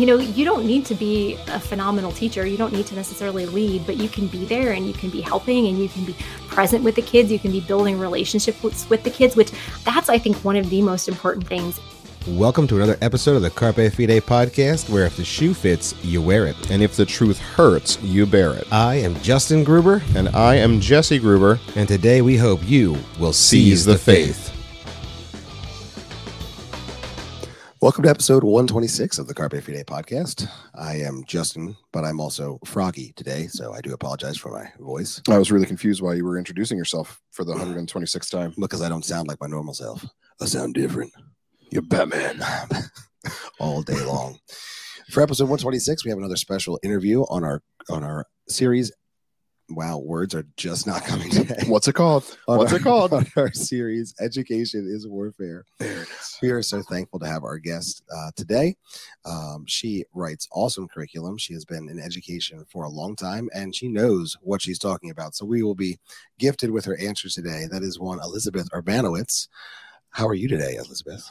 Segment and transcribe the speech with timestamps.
[0.00, 2.46] you know, you don't need to be a phenomenal teacher.
[2.46, 5.20] You don't need to necessarily lead, but you can be there and you can be
[5.20, 6.16] helping and you can be
[6.48, 7.30] present with the kids.
[7.30, 9.52] You can be building relationships with the kids, which
[9.84, 11.78] that's, I think, one of the most important things.
[12.28, 16.22] Welcome to another episode of the Carpe Fide podcast, where if the shoe fits, you
[16.22, 16.70] wear it.
[16.70, 18.66] And if the truth hurts, you bear it.
[18.72, 21.60] I am Justin Gruber, And I am Jesse Gruber.
[21.76, 24.59] and today we hope you will seize, Seize the faith.
[27.80, 30.46] Welcome to episode 126 of the Carpe Fide podcast.
[30.74, 35.22] I am Justin, but I'm also froggy today, so I do apologize for my voice
[35.30, 38.52] I was really confused why you were introducing yourself for the 126th time.
[38.60, 40.04] because I don't sound like my normal self.
[40.42, 41.12] I sound different.
[41.70, 42.42] You're Batman
[43.58, 44.38] all day long.
[45.10, 48.92] For episode 126, we have another special interview on our on our series.
[49.70, 51.62] Wow, words are just not coming today.
[51.66, 52.36] What's it called?
[52.46, 53.12] What's our- it called?
[53.12, 55.64] On our series, Education is Warfare.
[55.78, 56.38] There it is.
[56.42, 58.76] We are so thankful to have our guest uh, today.
[59.24, 61.38] Um, she writes awesome curriculum.
[61.38, 65.10] She has been in education for a long time and she knows what she's talking
[65.10, 65.34] about.
[65.34, 65.98] So we will be
[66.38, 67.66] gifted with her answers today.
[67.70, 69.48] That is one Elizabeth Urbanowicz.
[70.10, 71.30] How are you today, Elizabeth?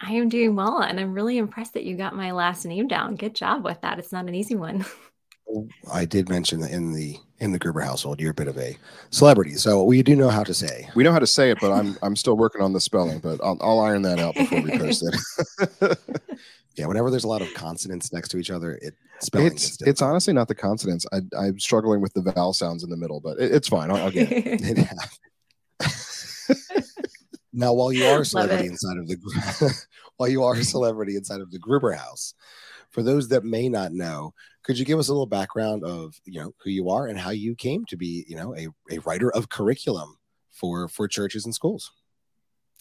[0.00, 3.16] I am doing well, and I'm really impressed that you got my last name down.
[3.16, 3.98] Good job with that.
[3.98, 4.86] It's not an easy one.
[5.92, 8.76] I did mention in the in the Gruber household, you're a bit of a
[9.10, 10.88] celebrity, so we do know how to say.
[10.94, 13.18] We know how to say it, but I'm I'm still working on the spelling.
[13.18, 15.04] But I'll, I'll iron that out before we post
[15.80, 15.98] it.
[16.76, 19.88] Yeah, whenever there's a lot of consonants next to each other, it spelling it's gets
[19.88, 21.04] it's honestly not the consonants.
[21.12, 23.90] I, I'm struggling with the vowel sounds in the middle, but it, it's fine.
[23.90, 24.60] I'll, I'll get it.
[25.78, 26.56] It
[27.52, 29.84] now, while you are a celebrity inside of the
[30.16, 32.34] while you are a celebrity inside of the Gruber house,
[32.90, 34.32] for those that may not know,
[34.70, 37.30] could you give us a little background of you know who you are and how
[37.30, 40.16] you came to be you know a, a writer of curriculum
[40.52, 41.90] for for churches and schools?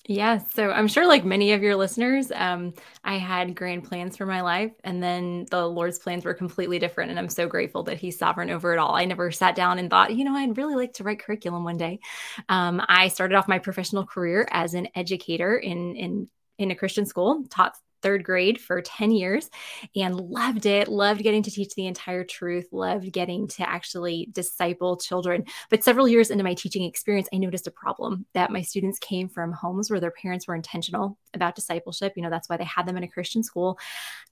[0.05, 4.27] Yeah, so I'm sure, like many of your listeners, um, I had grand plans for
[4.27, 7.09] my life, and then the Lord's plans were completely different.
[7.09, 8.93] And I'm so grateful that He's sovereign over it all.
[8.93, 11.77] I never sat down and thought, you know, I'd really like to write curriculum one
[11.77, 12.01] day.
[12.49, 16.29] Um, I started off my professional career as an educator in in
[16.59, 19.49] in a Christian school, taught third grade for 10 years
[19.95, 24.97] and loved it loved getting to teach the entire truth loved getting to actually disciple
[24.97, 25.45] children.
[25.69, 29.29] But several years into my teaching experience, I noticed a problem that my students came
[29.29, 32.13] from homes where their parents were intentional about discipleship.
[32.15, 33.77] You know, that's why they had them in a Christian school.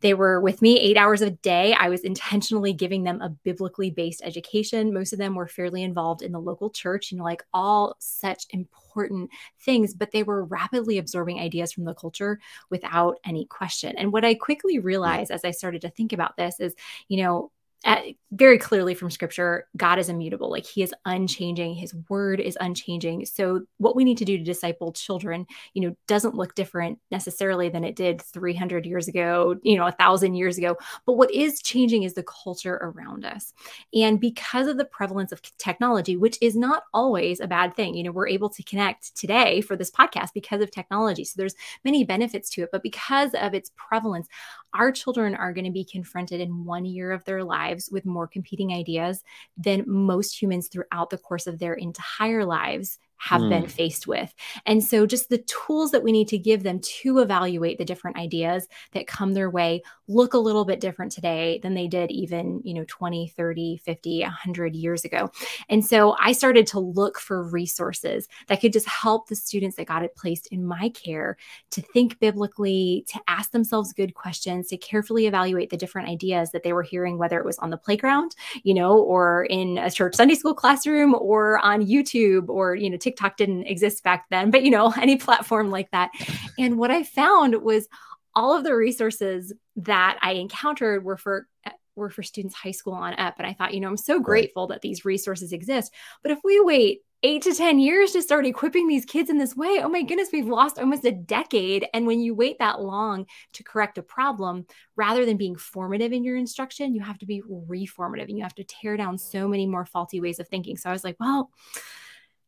[0.02, 1.74] They were with me eight hours a day.
[1.74, 4.94] I was intentionally giving them a biblically based education.
[4.94, 8.46] Most of them were fairly involved in the local church, you know, like all such
[8.52, 13.96] important things, but they were rapidly absorbing ideas from the culture without any question.
[13.97, 16.75] And what I quickly realized as I started to think about this is,
[17.07, 17.52] you know,
[17.85, 20.51] at, very clearly from scripture, God is immutable.
[20.51, 21.75] Like he is unchanging.
[21.75, 23.25] His word is unchanging.
[23.25, 27.69] So what we need to do to disciple children, you know, doesn't look different necessarily
[27.69, 30.75] than it did 300 years ago, you know, a thousand years ago.
[31.05, 33.53] But what is changing is the culture around us.
[33.94, 38.03] And because of the prevalence of technology, which is not always a bad thing, you
[38.03, 41.23] know, we're able to connect today for this podcast because of technology.
[41.23, 41.55] So there's
[41.85, 44.27] many benefits to it, but because of its prevalence,
[44.73, 48.28] our children are going to be confronted in one year of their lives with more
[48.28, 49.23] competing ideas
[49.57, 53.50] than most humans throughout the course of their entire lives have Hmm.
[53.50, 54.33] been faced with.
[54.66, 58.17] And so just the tools that we need to give them to evaluate the different
[58.17, 62.61] ideas that come their way look a little bit different today than they did even,
[62.63, 65.29] you know, 20, 30, 50, 100 years ago.
[65.69, 69.88] And so I started to look for resources that could just help the students that
[69.88, 71.35] got it placed in my care
[71.72, 76.63] to think biblically, to ask themselves good questions, to carefully evaluate the different ideas that
[76.63, 80.16] they were hearing, whether it was on the playground, you know, or in a church
[80.16, 84.63] Sunday school classroom or on YouTube or, you know, TikTok didn't exist back then, but,
[84.63, 86.12] you know, any platform like that.
[86.59, 87.88] And what I found was
[88.35, 92.94] all of the resources that I encountered were for uh, were for students high school
[92.94, 93.35] on up.
[93.40, 95.91] And I thought, you know, I'm so grateful that these resources exist.
[96.22, 99.56] But if we wait eight to 10 years to start equipping these kids in this
[99.56, 101.88] way, oh my goodness, we've lost almost a decade.
[101.94, 106.24] And when you wait that long to correct a problem, rather than being formative in
[106.24, 109.65] your instruction, you have to be reformative and you have to tear down so many
[109.65, 110.77] more faulty ways of thinking.
[110.77, 111.50] So I was like, well,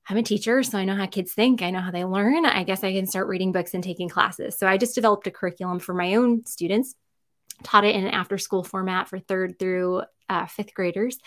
[0.10, 1.62] I'm a teacher, so I know how kids think.
[1.62, 2.44] I know how they learn.
[2.44, 4.58] I guess I can start reading books and taking classes.
[4.58, 6.96] So I just developed a curriculum for my own students,
[7.64, 11.18] taught it in an after school format for third through uh, fifth graders.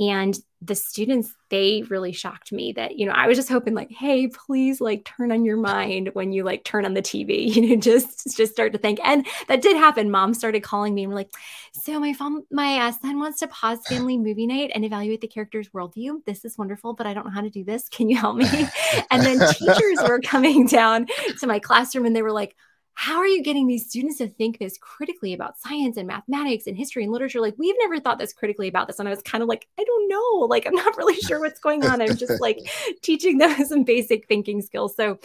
[0.00, 3.92] And the students, they really shocked me that, you know, I was just hoping like,
[3.92, 7.68] hey, please like turn on your mind when you like turn on the TV, you
[7.68, 8.98] know, just just start to think.
[9.04, 10.10] And that did happen.
[10.10, 11.30] Mom started calling me and we're like,
[11.72, 12.14] so my
[12.50, 16.24] my uh, son wants to pause family movie night and evaluate the character's worldview.
[16.24, 17.88] This is wonderful, but I don't know how to do this.
[17.88, 18.48] Can you help me?
[19.10, 21.06] and then teachers were coming down
[21.38, 22.56] to my classroom and they were like,
[22.98, 26.76] how are you getting these students to think this critically about science and mathematics and
[26.76, 27.40] history and literature?
[27.40, 28.98] Like, we've never thought this critically about this.
[28.98, 30.46] And I was kind of like, I don't know.
[30.46, 32.02] Like, I'm not really sure what's going on.
[32.02, 32.58] I'm just like
[33.02, 34.96] teaching them some basic thinking skills.
[34.96, 35.20] So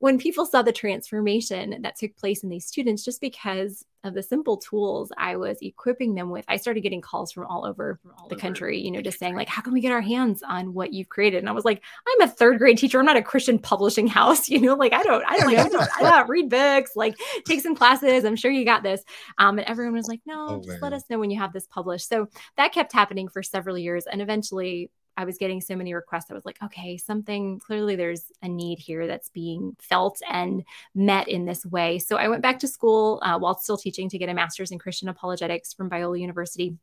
[0.00, 4.22] when people saw the transformation that took place in these students, just because of the
[4.22, 8.12] simple tools I was equipping them with, I started getting calls from all over from
[8.18, 10.42] all the over country, you know, just saying, like, how can we get our hands
[10.42, 11.38] on what you've created?
[11.38, 12.98] And I was like, I'm a third grade teacher.
[12.98, 15.68] I'm not a Christian publishing house, you know, like I don't, I don't like, I
[15.68, 17.16] don't, I don't read books, like
[17.46, 18.24] take some classes.
[18.24, 19.02] I'm sure you got this.
[19.38, 21.66] Um, and everyone was like, no, oh, just let us know when you have this
[21.66, 22.08] published.
[22.08, 24.06] So that kept happening for several years.
[24.06, 26.30] And eventually I was getting so many requests.
[26.30, 30.64] I was like, okay, something clearly there's a need here that's being felt and
[30.94, 31.98] met in this way.
[31.98, 34.78] So I went back to school uh, while still teaching to get a master's in
[34.78, 36.76] Christian apologetics from Biola University.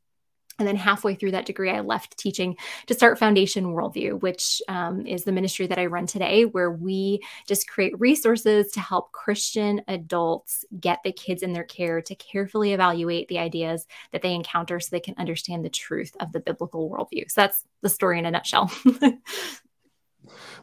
[0.59, 2.57] And then halfway through that degree, I left teaching
[2.87, 7.21] to start Foundation Worldview, which um, is the ministry that I run today, where we
[7.47, 12.73] just create resources to help Christian adults get the kids in their care to carefully
[12.73, 16.89] evaluate the ideas that they encounter so they can understand the truth of the biblical
[16.89, 17.31] worldview.
[17.31, 18.71] So that's the story in a nutshell.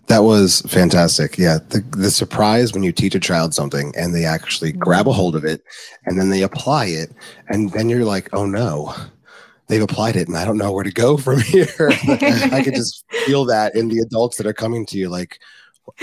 [0.06, 1.36] That was fantastic.
[1.36, 1.58] Yeah.
[1.68, 5.34] The, the surprise when you teach a child something and they actually grab a hold
[5.34, 5.64] of it
[6.04, 7.10] and then they apply it.
[7.48, 8.94] And then you're like, oh no,
[9.68, 11.68] they've applied it and I don't know where to go from here.
[11.80, 15.38] I could just feel that in the adults that are coming to you like,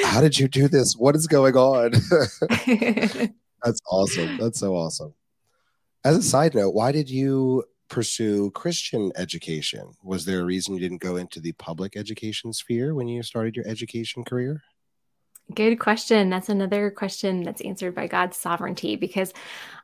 [0.04, 0.96] how did you do this?
[0.96, 1.92] What is going on?
[3.64, 4.38] That's awesome.
[4.38, 5.14] That's so awesome.
[6.06, 9.94] As a side note, why did you pursue Christian education?
[10.04, 13.56] Was there a reason you didn't go into the public education sphere when you started
[13.56, 14.64] your education career?
[15.54, 16.30] Good question.
[16.30, 19.34] That's another question that's answered by God's sovereignty because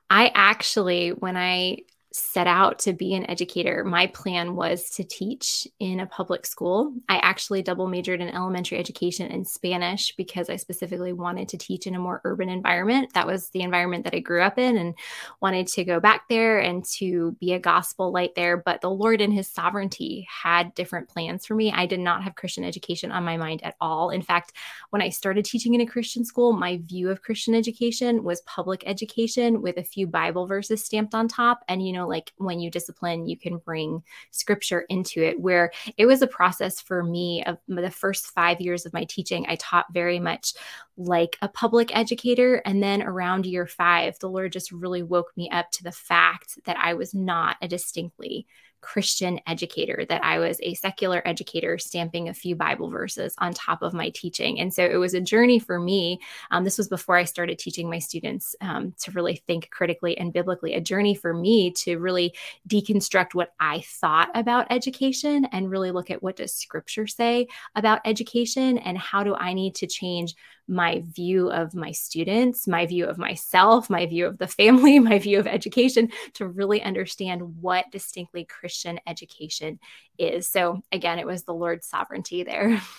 [0.10, 1.80] I actually, when I
[2.12, 6.92] set out to be an educator, my plan was to teach in a public school.
[7.08, 11.86] I actually double majored in elementary education and Spanish because I specifically wanted to teach
[11.86, 13.14] in a more urban environment.
[13.14, 14.96] That was the environment that I grew up in and
[15.40, 18.58] wanted to go back there and to be a gospel light there.
[18.58, 21.72] But the Lord, in His sovereignty, had different plans for me.
[21.72, 24.10] I did not have Christian education on my mind at all.
[24.10, 24.54] In fact,
[24.90, 28.84] when I started teaching in a Christian school, my view of Christian education was public
[28.88, 31.64] education with a few Bible verses stamped on top.
[31.68, 35.40] And, you know, know, like when you discipline, you can bring scripture into it.
[35.40, 39.46] Where it was a process for me of the first five years of my teaching,
[39.48, 40.54] I taught very much
[40.98, 42.56] like a public educator.
[42.66, 46.60] And then around year five, the Lord just really woke me up to the fact
[46.66, 48.48] that I was not a distinctly
[48.82, 53.82] Christian educator, that I was a secular educator stamping a few Bible verses on top
[53.82, 54.60] of my teaching.
[54.60, 56.20] And so it was a journey for me.
[56.52, 60.34] Um, this was before I started teaching my students um, to really think critically and
[60.34, 62.34] biblically, a journey for me to really
[62.68, 68.02] deconstruct what I thought about education and really look at what does scripture say about
[68.06, 70.36] education and how do I need to change
[70.70, 75.20] my view of my students, my view of myself, my view of the family, my
[75.20, 79.80] view of education to really understand what distinctly Christian education
[80.18, 80.48] is.
[80.48, 82.82] So, again, it was the Lord's sovereignty there.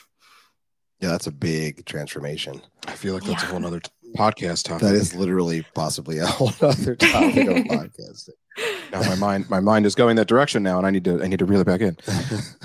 [1.02, 2.60] Yeah, that's a big transformation.
[2.86, 3.48] I feel like that's yeah.
[3.48, 4.82] a whole other t- podcast topic.
[4.82, 8.34] That is literally possibly a whole other topic of podcasting.
[8.92, 11.26] Now my mind, my mind is going that direction now, and I need to, I
[11.26, 11.96] need to reel it back in.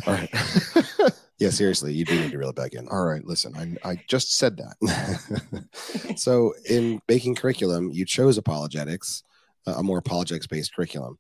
[0.05, 1.13] All right.
[1.37, 2.87] Yeah, seriously, you do need to reel it back in.
[2.87, 6.15] All right, listen, I, I just said that.
[6.15, 9.21] so, in making curriculum, you chose apologetics,
[9.67, 11.17] a more apologetics based curriculum,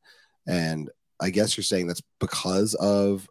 [0.47, 0.89] and
[1.19, 3.27] I guess you're saying that's because of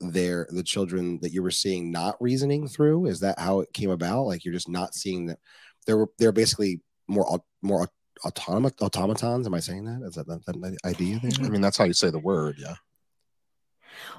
[0.00, 3.06] their the children that you were seeing not reasoning through.
[3.06, 4.24] Is that how it came about?
[4.24, 5.38] Like you're just not seeing that
[5.86, 7.88] they were they're basically more more
[8.24, 9.46] autonomous automatons.
[9.46, 10.06] Am I saying that?
[10.06, 11.32] Is that, that, that idea there?
[11.46, 12.56] I mean, that's how you say the word.
[12.58, 12.74] Yeah.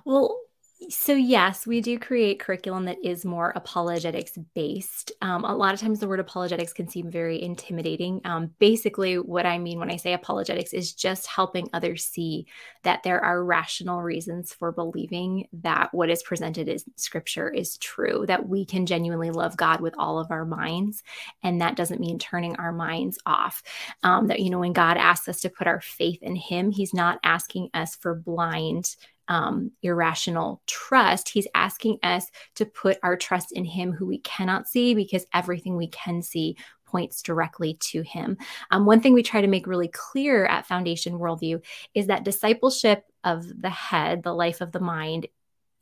[0.05, 0.39] Well,
[0.89, 5.11] so, yes, we do create curriculum that is more apologetics based.
[5.21, 8.21] Um, a lot of times, the word apologetics can seem very intimidating.
[8.25, 12.47] Um, basically, what I mean when I say apologetics is just helping others see
[12.83, 18.25] that there are rational reasons for believing that what is presented in scripture is true,
[18.27, 21.03] that we can genuinely love God with all of our minds.
[21.43, 23.63] And that doesn't mean turning our minds off.
[24.03, 26.93] Um, that, you know, when God asks us to put our faith in Him, He's
[26.93, 28.95] not asking us for blind
[29.27, 31.29] um, irrational trust.
[31.29, 35.75] He's asking us to put our trust in Him who we cannot see because everything
[35.75, 38.37] we can see points directly to Him.
[38.71, 41.61] Um, one thing we try to make really clear at Foundation Worldview
[41.93, 45.27] is that discipleship of the head, the life of the mind,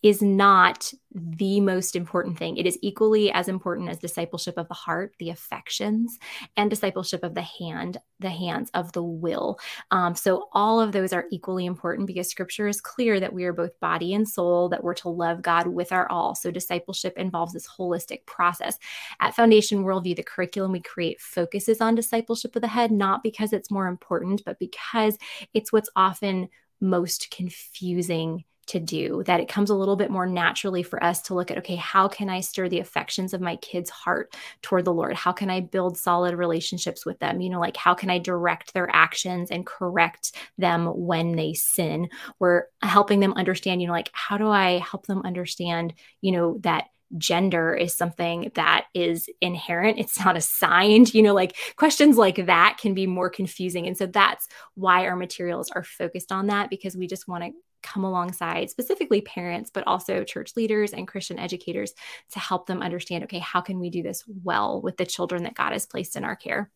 [0.03, 2.57] is not the most important thing.
[2.57, 6.19] It is equally as important as discipleship of the heart, the affections,
[6.57, 9.59] and discipleship of the hand, the hands of the will.
[9.91, 13.53] Um, so all of those are equally important because Scripture is clear that we are
[13.53, 16.35] both body and soul, that we're to love God with our all.
[16.35, 18.77] So discipleship involves this holistic process.
[19.21, 23.53] At Foundation Worldview, the curriculum we create focuses on discipleship of the head, not because
[23.53, 25.17] it's more important, but because
[25.53, 26.49] it's what's often
[26.81, 31.33] most confusing to do, that it comes a little bit more naturally for us to
[31.33, 34.93] look at, okay, how can I stir the affections of my kid's heart toward the
[34.93, 35.15] Lord?
[35.15, 37.41] How can I build solid relationships with them?
[37.41, 42.09] You know, like how can I direct their actions and correct them when they sin?
[42.39, 46.57] We're helping them understand, you know, like how do I help them understand, you know,
[46.61, 46.85] that
[47.17, 49.99] gender is something that is inherent.
[49.99, 51.13] It's not assigned.
[51.13, 53.87] You know, like questions like that can be more confusing.
[53.87, 57.51] And so that's why our materials are focused on that because we just want to
[57.83, 61.93] come alongside specifically parents, but also church leaders and Christian educators
[62.31, 65.53] to help them understand okay, how can we do this well with the children that
[65.53, 66.71] God has placed in our care?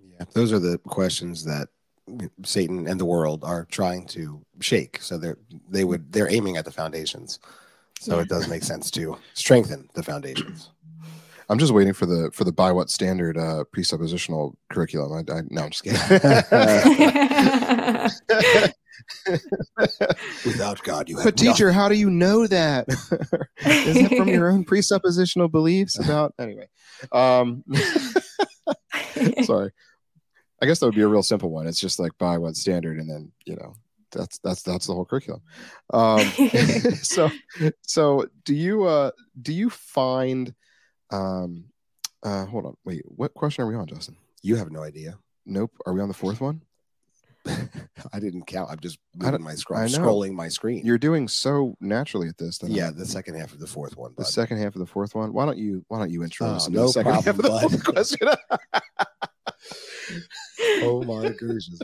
[0.00, 1.68] Yeah, those are the questions that
[2.44, 5.00] Satan and the world are trying to shake.
[5.00, 7.38] So they're they would they're aiming at the foundations.
[8.00, 8.22] So yeah.
[8.22, 10.70] it does make sense to strengthen the foundations.
[11.50, 15.12] I'm just waiting for the for the by what standard uh, presuppositional curriculum.
[15.28, 16.00] I, I no, I'm just kidding.
[20.44, 21.24] Without God, you have.
[21.24, 21.74] But teacher, nothing.
[21.78, 22.88] how do you know that?
[23.66, 26.34] Is it from your own presuppositional beliefs about?
[26.38, 26.68] Anyway,
[27.12, 27.64] um,
[29.42, 29.72] sorry.
[30.62, 31.66] I guess that would be a real simple one.
[31.66, 33.74] It's just like by what standard, and then you know
[34.12, 35.42] that's that's that's the whole curriculum.
[35.92, 36.20] Um,
[37.02, 37.30] so
[37.82, 40.54] so do you uh do you find
[41.10, 41.64] um
[42.22, 44.16] uh hold on wait what question are we on Justin?
[44.42, 45.18] You have no idea.
[45.46, 45.72] Nope.
[45.86, 46.62] Are we on the fourth one?
[48.12, 48.70] I didn't count.
[48.70, 50.84] I'm just moving my scroll, scrolling my screen.
[50.84, 52.58] You're doing so naturally at this.
[52.62, 54.14] yeah, I'm, the second half of the fourth one.
[54.16, 55.32] The second half of the fourth one.
[55.32, 55.84] Why don't you?
[55.88, 58.28] Why don't you introduce oh, no the second problem, half of the question?
[60.82, 61.80] oh my goodness!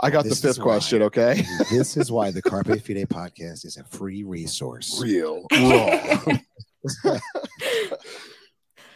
[0.00, 1.00] I got this the fifth question.
[1.00, 1.42] Why, okay.
[1.70, 5.00] this is why the Carpe Fide podcast is a free resource.
[5.02, 5.46] Real.
[5.52, 6.20] Raw.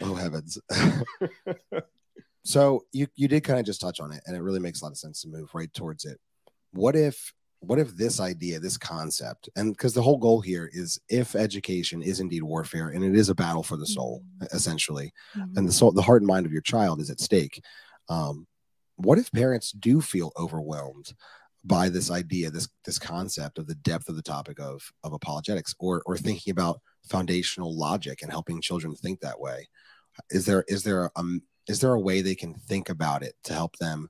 [0.01, 0.59] oh heavens.
[2.43, 4.85] So you you did kind of just touch on it, and it really makes a
[4.85, 6.19] lot of sense to move right towards it.
[6.71, 10.99] What if what if this idea, this concept, and because the whole goal here is
[11.09, 14.55] if education is indeed warfare and it is a battle for the soul, mm-hmm.
[14.55, 15.57] essentially, mm-hmm.
[15.57, 17.63] and the soul, the heart and mind of your child is at stake.
[18.09, 18.47] Um,
[18.95, 21.13] what if parents do feel overwhelmed
[21.63, 25.75] by this idea, this this concept of the depth of the topic of of apologetics,
[25.79, 29.67] or or thinking about foundational logic and helping children think that way?
[30.31, 31.23] Is there is there a,
[31.71, 34.09] is there a way they can think about it to help them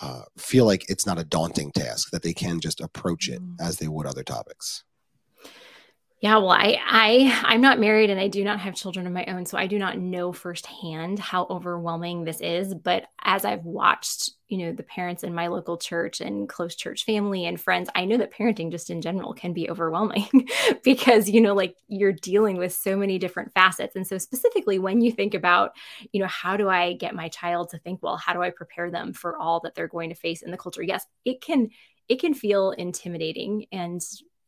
[0.00, 3.56] uh, feel like it's not a daunting task that they can just approach it mm.
[3.60, 4.84] as they would other topics
[6.22, 9.24] yeah, well, I I I'm not married and I do not have children of my
[9.26, 12.74] own, so I do not know firsthand how overwhelming this is.
[12.76, 17.04] But as I've watched, you know, the parents in my local church and close church
[17.06, 20.48] family and friends, I know that parenting just in general can be overwhelming
[20.84, 23.96] because you know, like you're dealing with so many different facets.
[23.96, 25.72] And so specifically when you think about,
[26.12, 28.16] you know, how do I get my child to think well?
[28.16, 30.84] How do I prepare them for all that they're going to face in the culture?
[30.84, 31.70] Yes, it can
[32.08, 34.00] it can feel intimidating and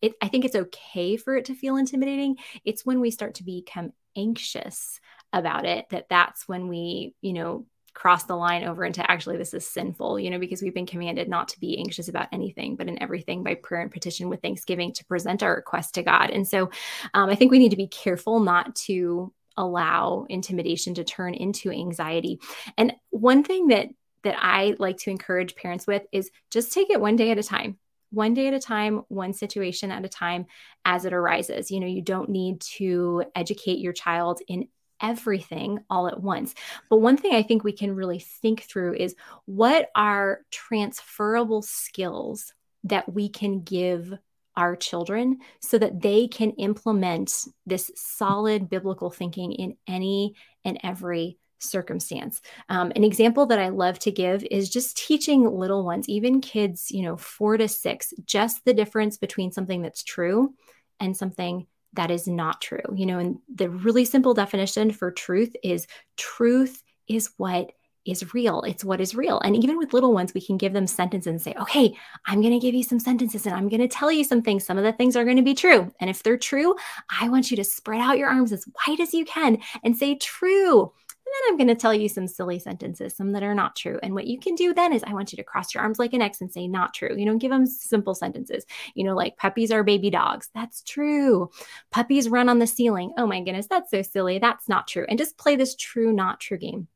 [0.04, 2.36] it, I think it's okay for it to feel intimidating.
[2.64, 5.00] It's when we start to become anxious
[5.32, 9.54] about it that that's when we, you know, cross the line over into actually this
[9.54, 12.88] is sinful, you know, because we've been commanded not to be anxious about anything, but
[12.88, 16.30] in everything by prayer and petition with thanksgiving to present our request to God.
[16.30, 16.70] And so
[17.14, 21.70] um, I think we need to be careful not to allow intimidation to turn into
[21.70, 22.40] anxiety.
[22.76, 23.88] And one thing that
[24.24, 27.42] that I like to encourage parents with is just take it one day at a
[27.42, 27.78] time
[28.14, 30.46] one day at a time, one situation at a time
[30.84, 31.70] as it arises.
[31.70, 34.68] You know, you don't need to educate your child in
[35.00, 36.54] everything all at once.
[36.88, 42.52] But one thing I think we can really think through is what are transferable skills
[42.84, 44.12] that we can give
[44.56, 51.38] our children so that they can implement this solid biblical thinking in any and every
[51.58, 52.40] circumstance.
[52.68, 56.90] Um, an example that I love to give is just teaching little ones, even kids,
[56.90, 60.54] you know, four to six, just the difference between something that's true
[61.00, 62.82] and something that is not true.
[62.94, 67.72] You know, and the really simple definition for truth is truth is what
[68.04, 68.62] is real.
[68.62, 69.40] It's what is real.
[69.40, 71.96] And even with little ones, we can give them sentences and say, okay,
[72.26, 74.64] I'm going to give you some sentences and I'm going to tell you some things.
[74.64, 75.90] Some of the things are going to be true.
[76.00, 76.74] And if they're true,
[77.08, 80.16] I want you to spread out your arms as wide as you can and say
[80.16, 80.92] true
[81.34, 83.98] then I'm going to tell you some silly sentences, some that are not true.
[84.02, 86.12] And what you can do then is I want you to cross your arms like
[86.12, 87.14] an X and say not true.
[87.16, 88.64] You know, give them simple sentences.
[88.94, 90.50] You know, like puppies are baby dogs.
[90.54, 91.50] That's true.
[91.90, 93.12] Puppies run on the ceiling.
[93.18, 94.38] Oh my goodness, that's so silly.
[94.38, 95.06] That's not true.
[95.08, 96.88] And just play this true, not true game.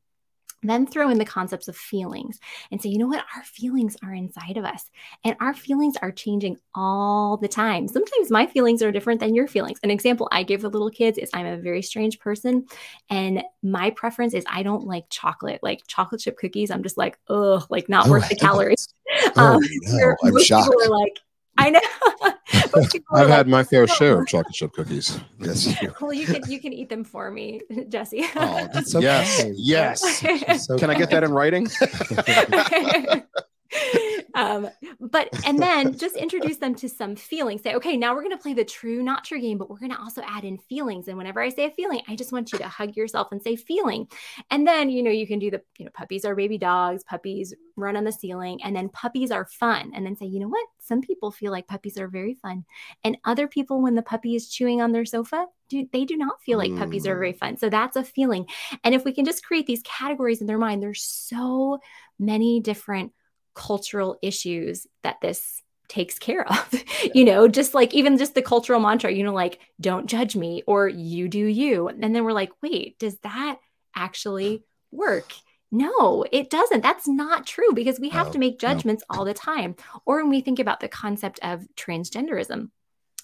[0.61, 2.39] Then throw in the concepts of feelings
[2.71, 3.23] and say, you know what?
[3.35, 4.89] Our feelings are inside of us
[5.23, 7.87] and our feelings are changing all the time.
[7.87, 9.79] Sometimes my feelings are different than your feelings.
[9.83, 12.65] An example I give the little kids is I'm a very strange person
[13.09, 16.71] and my preference is I don't like chocolate, like chocolate chip cookies.
[16.71, 18.87] I'm just like, ugh, like not oh, worth the calories.
[19.35, 20.69] Oh, um, no, I'm shocked.
[20.69, 21.19] People are like,
[21.59, 21.79] I know.
[23.11, 25.19] I've had my fair share of chocolate chip cookies.
[25.39, 25.75] Yes.
[26.01, 28.25] well, you can you can eat them for me, Jesse.
[28.35, 30.65] Oh, that's so yes, yes.
[30.65, 31.67] So can I get that in writing?
[34.33, 37.61] um, but and then just introduce them to some feelings.
[37.61, 39.91] Say, okay, now we're going to play the true, not true game, but we're going
[39.91, 41.07] to also add in feelings.
[41.07, 43.55] And whenever I say a feeling, I just want you to hug yourself and say
[43.55, 44.07] feeling.
[44.49, 47.53] And then you know you can do the you know puppies are baby dogs, puppies
[47.75, 49.91] run on the ceiling, and then puppies are fun.
[49.93, 50.65] And then say, you know what?
[50.79, 52.65] Some people feel like puppies are very fun,
[53.03, 56.41] and other people, when the puppy is chewing on their sofa, do they do not
[56.41, 56.79] feel like mm.
[56.79, 57.37] puppies are very mm.
[57.37, 57.57] fun.
[57.57, 58.47] So that's a feeling.
[58.83, 61.79] And if we can just create these categories in their mind, there's so
[62.17, 63.13] many different
[63.53, 66.83] cultural issues that this takes care of
[67.15, 70.61] you know just like even just the cultural mantra you know like don't judge me
[70.67, 73.57] or you do you and then we're like wait does that
[73.95, 75.33] actually work
[75.71, 76.81] no, it doesn't.
[76.81, 79.19] That's not true because we have no, to make judgments no.
[79.19, 79.75] all the time.
[80.05, 82.69] Or when we think about the concept of transgenderism,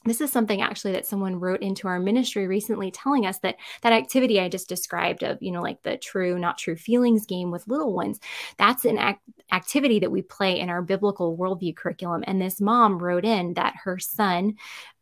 [0.06, 3.94] this is something actually that someone wrote into our ministry recently telling us that that
[3.94, 7.68] activity i just described of you know like the true not true feelings game with
[7.68, 8.20] little ones
[8.58, 9.22] that's an act-
[9.52, 12.24] activity that we play in our biblical worldview curriculum.
[12.28, 14.56] And this mom wrote in that her son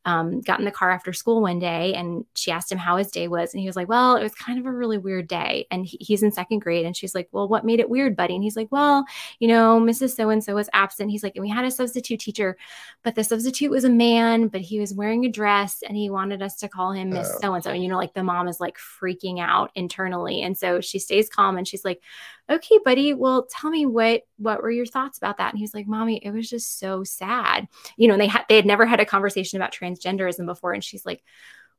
[0.05, 3.09] um, got in the car after school one day and she asked him how his
[3.09, 3.53] day was.
[3.53, 5.65] And he was like, Well, it was kind of a really weird day.
[5.71, 6.85] And he, he's in second grade.
[6.85, 8.35] And she's like, Well, what made it weird, buddy?
[8.35, 9.05] And he's like, Well,
[9.39, 10.15] you know, Mrs.
[10.15, 11.11] So and so was absent.
[11.11, 12.57] He's like, And we had a substitute teacher,
[13.03, 16.41] but the substitute was a man, but he was wearing a dress and he wanted
[16.41, 17.71] us to call him Miss So and so.
[17.71, 20.41] And, you know, like the mom is like freaking out internally.
[20.41, 22.01] And so she stays calm and she's like,
[22.49, 25.73] okay buddy well tell me what what were your thoughts about that and he was
[25.73, 28.85] like mommy it was just so sad you know and they had they had never
[28.85, 31.23] had a conversation about transgenderism before and she's like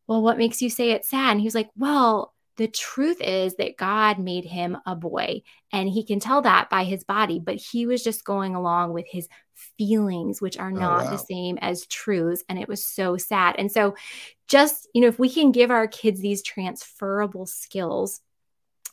[0.06, 3.56] well what makes you say it's sad and he was like well the truth is
[3.56, 5.42] that God made him a boy,
[5.72, 9.06] and he can tell that by his body, but he was just going along with
[9.08, 9.28] his
[9.76, 11.10] feelings, which are oh, not oh, wow.
[11.10, 12.44] the same as truths.
[12.48, 13.56] And it was so sad.
[13.58, 13.96] And so,
[14.46, 18.20] just, you know, if we can give our kids these transferable skills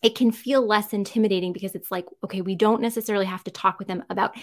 [0.01, 3.77] it can feel less intimidating because it's like, okay, we don't necessarily have to talk
[3.77, 4.35] with them about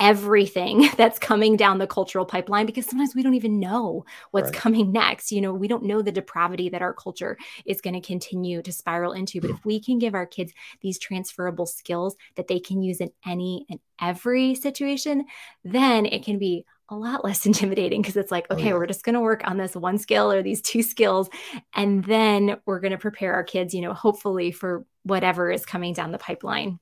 [0.00, 4.54] everything that's coming down the cultural pipeline because sometimes we don't even know what's right.
[4.54, 5.30] coming next.
[5.30, 7.36] You know, we don't know the depravity that our culture
[7.66, 9.40] is going to continue to spiral into.
[9.40, 13.10] But if we can give our kids these transferable skills that they can use in
[13.26, 15.26] any and every situation,
[15.62, 18.74] then it can be a lot less intimidating because it's like, oh, okay, oh, yeah.
[18.74, 21.28] we're just going to work on this one skill or these two skills.
[21.74, 25.94] And then we're going to prepare our kids, you know, hopefully for whatever is coming
[25.94, 26.78] down the pipeline.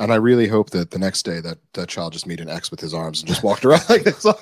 [0.00, 2.70] And I really hope that the next day that that child just made an X
[2.70, 4.22] with his arms and just walked around like this.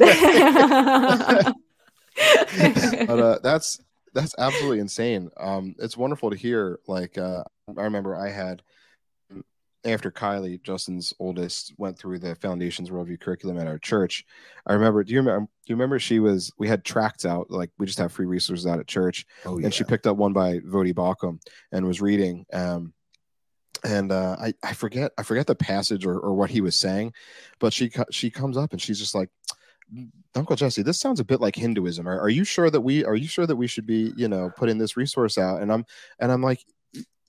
[3.07, 3.81] but uh, that's
[4.15, 5.31] that's absolutely insane.
[5.37, 6.79] Um, it's wonderful to hear.
[6.87, 7.43] Like uh,
[7.77, 8.63] I remember I had
[9.85, 14.25] after Kylie, Justin's oldest, went through the Foundations Worldview curriculum at our church.
[14.67, 15.03] I remember.
[15.03, 15.47] Do you remember?
[15.47, 16.53] Do you remember she was?
[16.59, 17.51] We had tracts out.
[17.51, 19.67] Like we just have free resources out at church, oh, yeah.
[19.67, 21.41] and she picked up one by Voddie Baucham
[21.73, 22.47] and was reading.
[22.53, 22.93] Um,
[23.85, 27.13] and uh, I I forget I forget the passage or, or what he was saying,
[27.59, 29.31] but she she comes up and she's just like.
[30.35, 32.07] Uncle Jesse, this sounds a bit like Hinduism.
[32.07, 34.51] Are, are you sure that we are you sure that we should be, you know,
[34.55, 35.63] putting this resource out?
[35.63, 35.87] And I'm
[36.19, 36.63] and I'm like,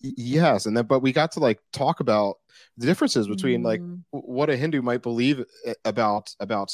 [0.01, 2.37] yes and then but we got to like talk about
[2.77, 3.65] the differences between mm.
[3.65, 3.81] like
[4.11, 6.71] what a hindu might believe eh, about about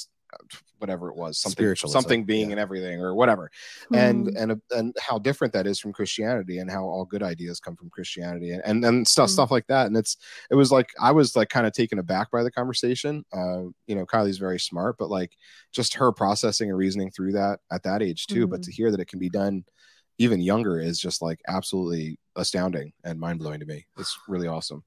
[0.80, 2.52] whatever it was something something being yeah.
[2.52, 3.50] and everything or whatever
[3.92, 3.98] mm.
[3.98, 7.76] and and and how different that is from christianity and how all good ideas come
[7.76, 9.34] from christianity and and, and stuff mm.
[9.34, 10.18] stuff like that and it's
[10.52, 13.96] it was like i was like kind of taken aback by the conversation uh you
[13.96, 15.32] know kylie's very smart but like
[15.72, 18.76] just her processing and reasoning through that at that age too but to mm.
[18.76, 19.64] hear that it can be done
[20.18, 23.86] even younger is just like absolutely astounding and mind blowing to me.
[23.98, 24.84] It's really awesome.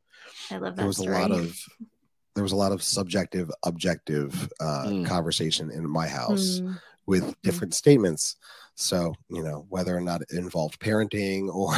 [0.51, 0.77] I love that.
[0.77, 1.15] There was story.
[1.15, 1.57] a lot of
[2.39, 5.07] there was a lot of subjective, objective uh, mm.
[5.07, 6.79] conversation in my house mm.
[7.07, 7.35] with mm.
[7.43, 7.77] different mm.
[7.77, 8.37] statements.
[8.75, 11.75] So you know whether or not it involved parenting or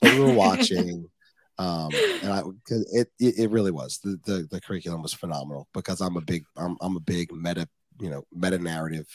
[0.00, 1.08] what we were watching.
[1.58, 1.88] um
[2.24, 6.16] and i it, it it really was the, the the curriculum was phenomenal because i'm
[6.16, 7.68] a big i'm, I'm a big meta
[8.00, 9.06] you know meta narrative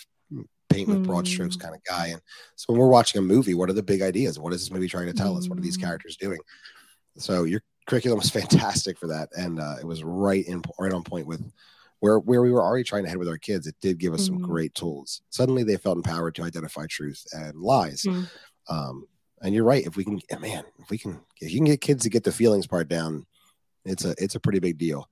[0.70, 1.62] paint with broad strokes hmm.
[1.62, 2.08] kind of guy.
[2.08, 2.22] And
[2.56, 4.40] so when we're watching a movie, what are the big ideas?
[4.40, 5.50] What is this movie trying to tell us?
[5.50, 5.84] What are these hmm.
[5.84, 6.40] characters doing?
[7.18, 11.04] So your curriculum was fantastic for that, and uh, it was right in right on
[11.04, 11.52] point with
[12.00, 13.68] where where we were already trying to head with our kids.
[13.68, 14.36] It did give us mm-hmm.
[14.36, 15.22] some great tools.
[15.30, 18.04] Suddenly, they felt empowered to identify truth and lies.
[18.04, 18.24] Mm-hmm.
[18.74, 19.08] Um,
[19.42, 19.86] and you're right.
[19.86, 22.32] If we can, man, if we can, if you can get kids to get the
[22.32, 23.26] feelings part down,
[23.86, 25.10] it's a it's a pretty big deal,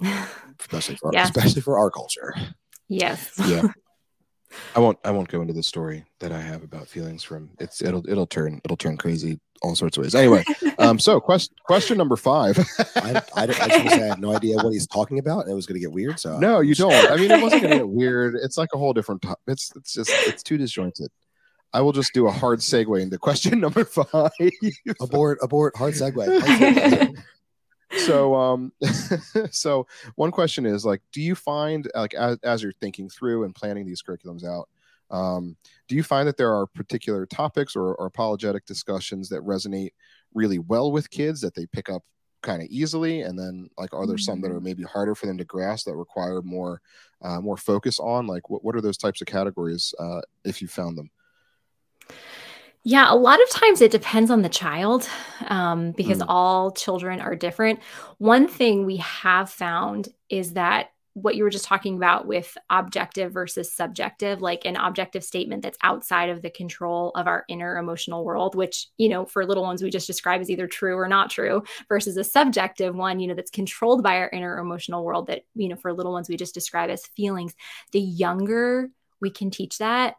[0.60, 2.34] especially for especially for our culture.
[2.88, 3.30] Yes.
[3.46, 3.68] Yeah.
[4.74, 7.82] I won't I won't go into the story that I have about feelings from it's
[7.82, 10.14] it'll it'll turn it'll turn crazy all sorts of ways.
[10.14, 10.44] Anyway,
[10.78, 12.58] um, so question question number five.
[12.96, 15.66] I, I, I, say I had no idea what he's talking about, and it was
[15.66, 16.20] going to get weird.
[16.20, 16.92] So no, you don't.
[16.92, 18.36] I mean, it wasn't going to get weird.
[18.36, 19.22] It's like a whole different.
[19.22, 19.40] Top.
[19.46, 21.10] It's it's just it's too disjointed.
[21.72, 24.30] I will just do a hard segue into question number five.
[25.00, 26.16] abort, abort, hard segue.
[26.26, 27.22] Hard segue
[27.98, 28.72] so um
[29.50, 33.54] so one question is like do you find like as, as you're thinking through and
[33.54, 34.68] planning these curriculums out
[35.10, 35.56] um
[35.88, 39.90] do you find that there are particular topics or, or apologetic discussions that resonate
[40.34, 42.02] really well with kids that they pick up
[42.42, 43.22] kind of easily?
[43.22, 44.64] And then like are there some that are mm-hmm.
[44.64, 46.80] maybe harder for them to grasp that require more
[47.22, 48.26] uh, more focus on?
[48.26, 51.10] Like what, what are those types of categories uh, if you found them
[52.88, 55.08] yeah, a lot of times it depends on the child
[55.48, 56.26] um, because mm.
[56.28, 57.80] all children are different.
[58.18, 63.32] One thing we have found is that what you were just talking about with objective
[63.32, 68.24] versus subjective, like an objective statement that's outside of the control of our inner emotional
[68.24, 71.28] world, which, you know, for little ones we just describe as either true or not
[71.28, 75.42] true, versus a subjective one, you know, that's controlled by our inner emotional world that,
[75.56, 77.52] you know, for little ones we just describe as feelings.
[77.90, 80.14] The younger we can teach that,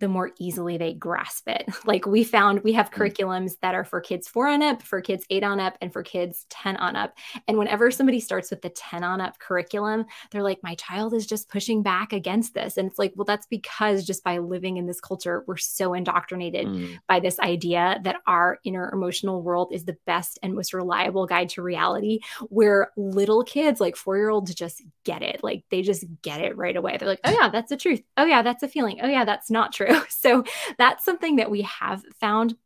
[0.00, 1.64] the more easily they grasp it.
[1.86, 2.94] Like we found we have mm.
[2.94, 6.02] curriculums that are for kids four on up, for kids eight on up, and for
[6.02, 7.14] kids 10 on up.
[7.46, 11.26] And whenever somebody starts with the 10 on up curriculum, they're like, my child is
[11.26, 12.76] just pushing back against this.
[12.76, 16.66] And it's like, well, that's because just by living in this culture, we're so indoctrinated
[16.66, 16.98] mm.
[17.06, 21.50] by this idea that our inner emotional world is the best and most reliable guide
[21.50, 25.44] to reality, where little kids, like four year olds, just get it.
[25.44, 26.96] Like they just get it right away.
[26.96, 28.02] They're like, oh, yeah, that's the truth.
[28.16, 28.98] Oh, yeah, that's a feeling.
[29.02, 29.85] Oh, yeah, that's not true.
[30.08, 30.44] So
[30.78, 32.56] that's something that we have found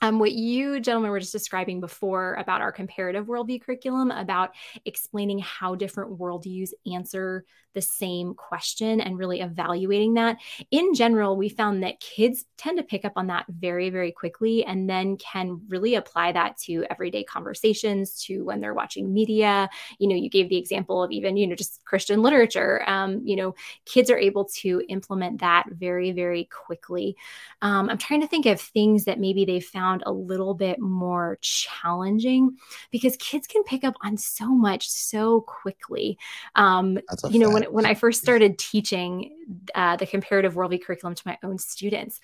[0.00, 4.50] um, what you gentlemen were just describing before about our comparative worldview curriculum, about
[4.84, 10.38] explaining how different worldviews answer the same question and really evaluating that.
[10.70, 14.64] In general, we found that kids tend to pick up on that very, very quickly
[14.64, 19.68] and then can really apply that to everyday conversations, to when they're watching media.
[19.98, 22.82] You know, you gave the example of even, you know, just Christian literature.
[22.88, 27.16] Um, you know, kids are able to implement that very, very quickly.
[27.62, 31.38] Um, I'm trying to think of things that maybe they found a little bit more
[31.40, 32.56] challenging
[32.90, 36.18] because kids can pick up on so much so quickly.
[36.54, 36.98] Um,
[37.30, 39.36] you know, when, when I first started teaching
[39.74, 42.20] uh, the comparative worldview curriculum to my own students,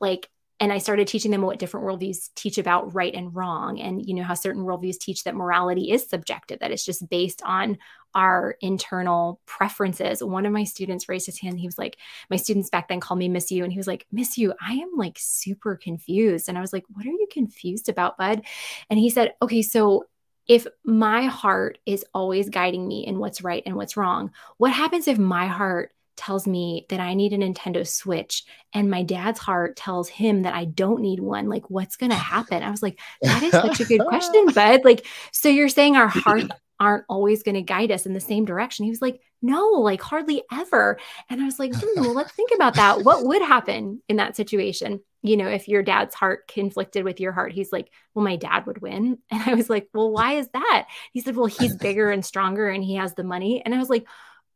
[0.00, 4.04] like and I started teaching them what different worldviews teach about right and wrong, and
[4.04, 7.78] you know how certain worldviews teach that morality is subjective, that it's just based on
[8.14, 10.22] our internal preferences.
[10.22, 11.60] One of my students raised his hand.
[11.60, 11.98] He was like,
[12.30, 14.74] "My students back then called me Miss You," and he was like, "Miss You, I
[14.74, 18.42] am like super confused." And I was like, "What are you confused about, bud?"
[18.90, 20.06] And he said, "Okay, so
[20.48, 25.06] if my heart is always guiding me in what's right and what's wrong, what happens
[25.06, 29.76] if my heart tells me that I need a Nintendo Switch and my dad's heart
[29.76, 31.48] tells him that I don't need one?
[31.48, 32.62] Like, what's going to happen?
[32.62, 34.84] I was like, that is such a good question, bud.
[34.84, 36.44] Like, so you're saying our heart
[36.80, 38.84] aren't always going to guide us in the same direction.
[38.84, 40.98] He was like, no, like hardly ever.
[41.28, 43.04] And I was like, hmm, well, let's think about that.
[43.04, 45.00] What would happen in that situation?
[45.22, 48.66] You know, if your dad's heart conflicted with your heart, he's like, well, my dad
[48.66, 49.18] would win.
[49.30, 50.86] And I was like, well, why is that?
[51.12, 53.62] He said, well, he's bigger and stronger and he has the money.
[53.64, 54.06] And I was like,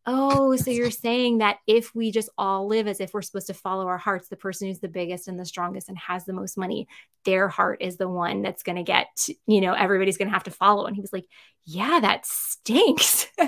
[0.06, 3.54] Oh, so you're saying that if we just all live as if we're supposed to
[3.54, 6.58] follow our hearts, the person who's the biggest and the strongest and has the most
[6.58, 6.88] money,
[7.24, 10.44] their heart is the one that's going to get, you know, everybody's going to have
[10.44, 10.86] to follow.
[10.86, 11.26] And he was like,
[11.64, 13.28] Yeah, that stinks.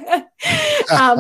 [0.91, 1.19] um,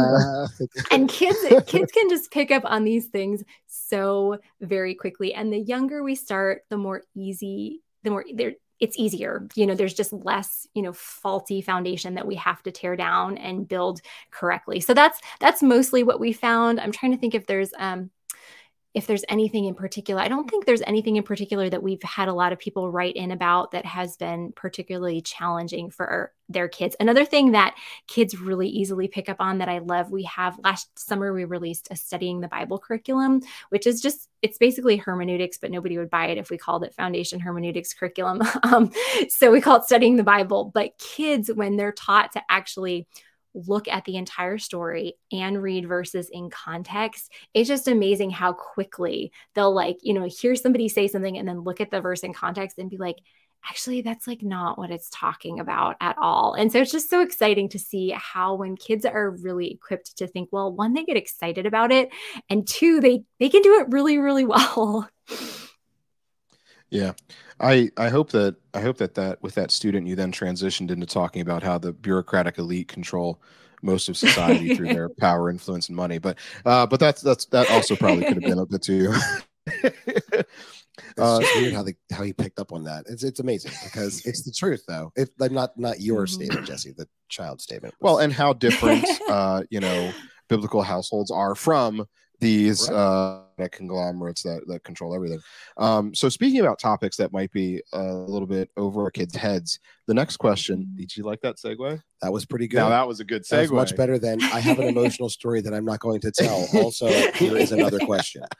[0.90, 5.34] and kids, kids can just pick up on these things so very quickly.
[5.34, 9.48] And the younger we start, the more easy, the more they're it's easier.
[9.54, 13.38] You know, there's just less, you know, faulty foundation that we have to tear down
[13.38, 14.78] and build correctly.
[14.80, 16.78] So that's that's mostly what we found.
[16.78, 18.10] I'm trying to think if there's um
[18.94, 20.22] if there's anything in particular.
[20.22, 23.16] I don't think there's anything in particular that we've had a lot of people write
[23.16, 26.94] in about that has been particularly challenging for their kids.
[27.00, 27.74] Another thing that
[28.06, 31.88] kids really easily pick up on that I love, we have last summer we released
[31.90, 36.26] a studying the Bible curriculum, which is just it's basically hermeneutics, but nobody would buy
[36.26, 38.42] it if we called it foundation hermeneutics curriculum.
[38.62, 38.90] Um,
[39.28, 40.70] so we call it studying the Bible.
[40.72, 43.06] But kids, when they're taught to actually
[43.54, 49.32] look at the entire story and read verses in context, it's just amazing how quickly
[49.54, 52.34] they'll like, you know, hear somebody say something and then look at the verse in
[52.34, 53.16] context and be like,
[53.68, 56.54] actually that's like not what it's talking about at all.
[56.54, 60.26] And so it's just so exciting to see how when kids are really equipped to
[60.26, 62.10] think, well, one, they get excited about it,
[62.50, 65.08] and two, they they can do it really, really well.
[66.94, 67.12] Yeah.
[67.60, 71.06] I I hope that I hope that that with that student you then transitioned into
[71.06, 73.42] talking about how the bureaucratic elite control
[73.82, 76.18] most of society through their power, influence, and money.
[76.18, 79.12] But uh, but that's that's that also probably could have been a bit too.
[80.96, 83.06] It's uh, just weird how they how he picked up on that.
[83.08, 85.12] It's it's amazing because it's the truth though.
[85.16, 86.34] If like not not your mm-hmm.
[86.34, 87.94] statement, Jesse, the child statement.
[88.00, 90.12] Well, and how different uh, you know
[90.48, 92.06] biblical households are from
[92.40, 92.96] these right.
[92.96, 95.40] uh, conglomerates that, that control everything.
[95.76, 99.78] Um, so speaking about topics that might be a little bit over our kids' heads,
[100.06, 102.00] the next question, did you like that segue?
[102.22, 102.78] That was pretty good.
[102.78, 103.70] Now that was a good segue.
[103.70, 106.66] much better than I have an emotional story that I'm not going to tell.
[106.74, 108.42] Also, here is another question.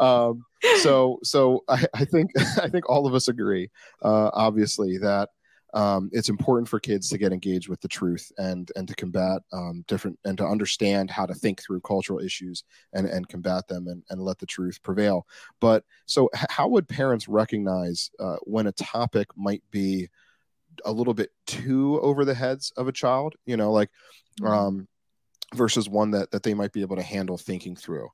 [0.00, 0.44] Um,
[0.80, 2.30] so, so I, I think
[2.62, 3.70] I think all of us agree,
[4.02, 5.30] uh, obviously, that
[5.74, 9.42] um, it's important for kids to get engaged with the truth and and to combat
[9.52, 13.86] um, different and to understand how to think through cultural issues and and combat them
[13.88, 15.26] and, and let the truth prevail
[15.60, 20.08] but so how would parents recognize uh, when a topic might be
[20.84, 23.90] a little bit too over the heads of a child you know like
[24.40, 24.52] mm-hmm.
[24.52, 24.88] um,
[25.54, 28.08] versus one that that they might be able to handle thinking through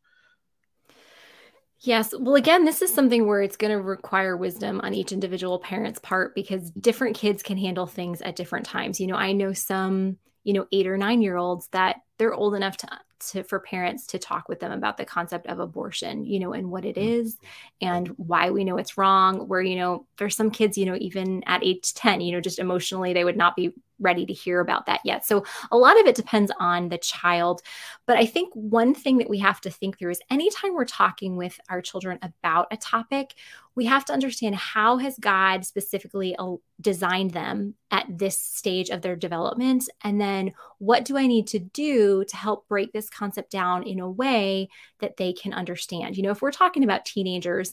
[1.85, 2.15] Yes.
[2.19, 5.99] Well, again, this is something where it's going to require wisdom on each individual parent's
[6.01, 8.99] part because different kids can handle things at different times.
[9.01, 12.55] You know, I know some, you know, eight or nine year olds that they're old
[12.55, 16.39] enough to, to for parents to talk with them about the concept of abortion, you
[16.39, 17.87] know, and what it mm-hmm.
[17.87, 19.49] and why we know it's wrong.
[19.49, 22.59] Where, you know, there's some kids, you know, even at age 10, you know, just
[22.59, 25.25] emotionally, they would not be ready to hear about that yet.
[25.25, 27.63] So a lot of it depends on the child.
[28.07, 31.37] But I think one thing that we have to think through is anytime we're talking
[31.37, 33.35] with our children about a topic,
[33.77, 39.03] we have to understand how has God specifically uh, designed them at this stage of
[39.03, 43.51] their development and then what do I need to do to help break this concept
[43.51, 44.69] down in a way
[45.01, 46.17] that they can understand.
[46.17, 47.73] You know, if we're talking about teenagers,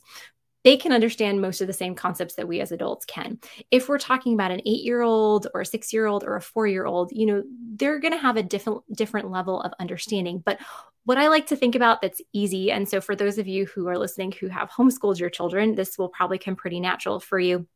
[0.64, 3.40] they can understand most of the same concepts that we as adults can.
[3.72, 7.44] If we're talking about an 8-year-old or a 6-year-old or a 4-year-old, you know,
[7.76, 10.42] they're going to have a different different level of understanding.
[10.46, 10.60] But
[11.04, 13.88] what I like to think about that's easy and so for those of you who
[13.88, 17.68] are listening who have homeschooled your children, this will probably come pretty natural for you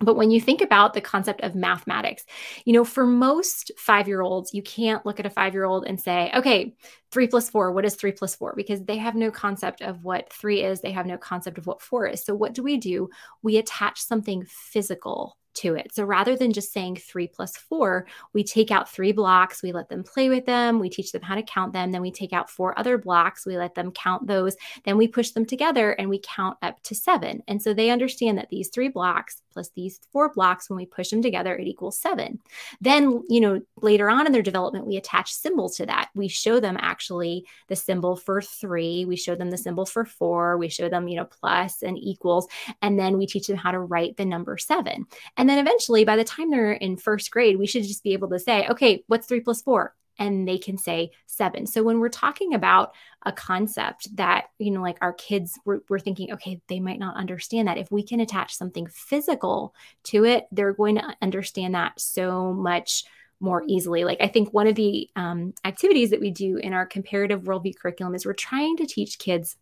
[0.00, 2.24] but when you think about the concept of mathematics,
[2.64, 5.86] you know, for most five year olds, you can't look at a five year old
[5.86, 6.74] and say, okay,
[7.12, 8.54] three plus four, what is three plus four?
[8.56, 10.80] Because they have no concept of what three is.
[10.80, 12.24] They have no concept of what four is.
[12.24, 13.08] So, what do we do?
[13.42, 15.94] We attach something physical to it.
[15.94, 19.88] So rather than just saying three plus four, we take out three blocks, we let
[19.88, 21.92] them play with them, we teach them how to count them.
[21.92, 24.56] Then we take out four other blocks, we let them count those.
[24.84, 27.42] Then we push them together and we count up to seven.
[27.48, 31.08] And so they understand that these three blocks plus these four blocks, when we push
[31.08, 32.40] them together, it equals seven.
[32.80, 36.10] Then, you know, later on in their development, we attach symbols to that.
[36.14, 40.58] We show them actually the symbol for three, we show them the symbol for four,
[40.58, 42.48] we show them, you know, plus and equals,
[42.82, 45.06] and then we teach them how to write the number seven.
[45.36, 48.28] And then eventually, by the time they're in first grade, we should just be able
[48.30, 49.94] to say, okay, what's three plus four?
[50.18, 51.66] and they can say seven.
[51.66, 55.98] So when we're talking about a concept that, you know, like our kids, we're, we're,
[55.98, 57.78] thinking, okay, they might not understand that.
[57.78, 63.04] If we can attach something physical to it, they're going to understand that so much
[63.40, 64.04] more easily.
[64.04, 67.76] Like I think one of the um, activities that we do in our comparative worldview
[67.76, 69.56] curriculum is we're trying to teach kids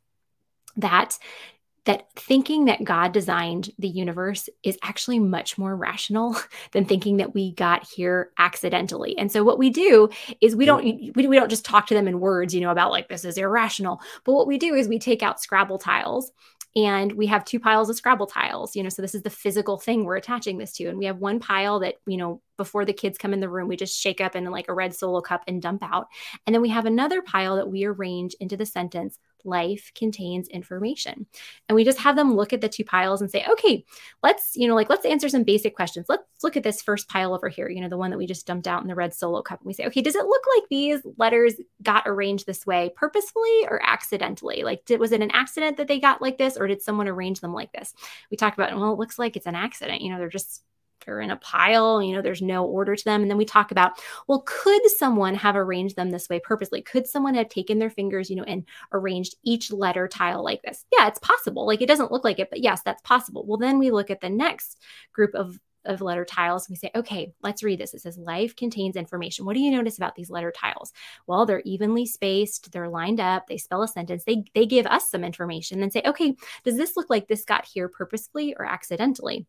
[0.77, 1.19] that
[1.85, 6.37] that thinking that God designed the universe is actually much more rational
[6.73, 9.19] than thinking that we got here accidentally.
[9.19, 10.09] And so what we do
[10.41, 12.93] is we don't we, we don't just talk to them in words, you know, about
[12.93, 14.01] like this is irrational.
[14.25, 16.31] But what we do is we take out Scrabble tiles
[16.75, 19.77] and we have two piles of Scrabble tiles, you know, so this is the physical
[19.77, 20.87] thing we're attaching this to.
[20.87, 23.69] And we have one pile that, you know, before the kids come in the room,
[23.69, 26.07] we just shake up in like a red solo cup and dump out.
[26.47, 31.27] And then we have another pile that we arrange into the sentence life contains information.
[31.69, 33.85] And we just have them look at the two piles and say, okay,
[34.23, 36.07] let's, you know, like let's answer some basic questions.
[36.09, 38.47] Let's look at this first pile over here, you know, the one that we just
[38.47, 39.61] dumped out in the red solo cup.
[39.61, 43.67] And we say, okay, does it look like these letters got arranged this way purposefully
[43.69, 44.63] or accidentally?
[44.65, 47.41] Like, did, was it an accident that they got like this or did someone arrange
[47.41, 47.95] them like this?
[48.31, 50.03] We talked about, well, it looks like it's an accident.
[50.03, 50.63] You know, they're just
[51.05, 53.23] they're in a pile, you know, there's no order to them.
[53.23, 53.93] And then we talk about,
[54.29, 56.83] well, could someone have arranged them this way purposely?
[56.83, 60.85] Could someone have taken their fingers, you know, and arranged each letter tile like this?
[60.97, 61.67] Yeah, it's possible.
[61.67, 63.45] Like it doesn't look like it, but yes, that's possible.
[63.47, 64.79] Well, then we look at the next
[65.13, 66.69] group of of letter tiles.
[66.69, 67.95] and We say, okay, let's read this.
[67.95, 69.45] It says, life contains information.
[69.45, 70.93] What do you notice about these letter tiles?
[71.27, 75.11] Well, they're evenly spaced, they're lined up, they spell a sentence, they, they give us
[75.11, 79.47] some information and say, okay, does this look like this got here purposefully or accidentally?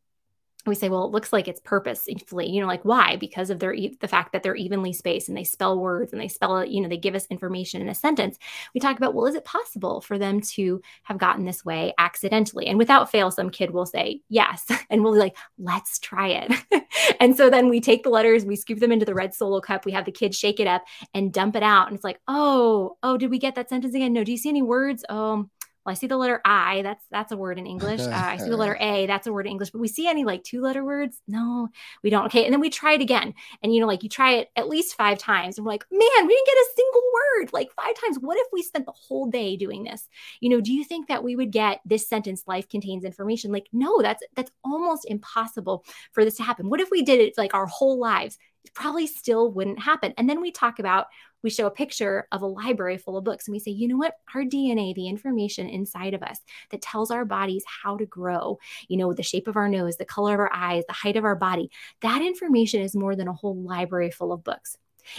[0.65, 3.17] We say, well, it looks like it's purposefully, you know, like why?
[3.17, 6.27] Because of their the fact that they're evenly spaced and they spell words and they
[6.27, 8.37] spell you know, they give us information in a sentence.
[8.73, 12.67] We talk about, well, is it possible for them to have gotten this way accidentally?
[12.67, 16.85] And without fail, some kid will say yes, and we'll be like, let's try it.
[17.19, 19.85] and so then we take the letters, we scoop them into the red solo cup,
[19.85, 22.97] we have the kids shake it up and dump it out, and it's like, oh,
[23.03, 24.13] oh, did we get that sentence again?
[24.13, 25.03] No, do you see any words?
[25.09, 25.49] Oh
[25.85, 26.81] well, I see the letter I.
[26.81, 27.99] That's that's a word in English.
[27.99, 29.05] Uh, I see the letter A.
[29.05, 29.71] That's a word in English.
[29.71, 31.21] But we see any like two letter words?
[31.27, 31.67] No,
[32.03, 32.25] we don't.
[32.25, 34.69] Okay, and then we try it again, and you know, like you try it at
[34.69, 37.95] least five times, and we're like, man, we didn't get a single word like five
[38.01, 38.17] times.
[38.19, 40.07] What if we spent the whole day doing this?
[40.39, 42.43] You know, do you think that we would get this sentence?
[42.47, 43.51] Life contains information.
[43.51, 46.69] Like, no, that's that's almost impossible for this to happen.
[46.69, 48.37] What if we did it like our whole lives?
[48.73, 50.13] Probably still wouldn't happen.
[50.17, 51.07] And then we talk about
[51.43, 53.97] we show a picture of a library full of books and we say, you know
[53.97, 54.15] what?
[54.33, 56.39] Our DNA, the information inside of us
[56.71, 60.05] that tells our bodies how to grow, you know, the shape of our nose, the
[60.05, 61.69] color of our eyes, the height of our body,
[62.01, 64.77] that information is more than a whole library full of books.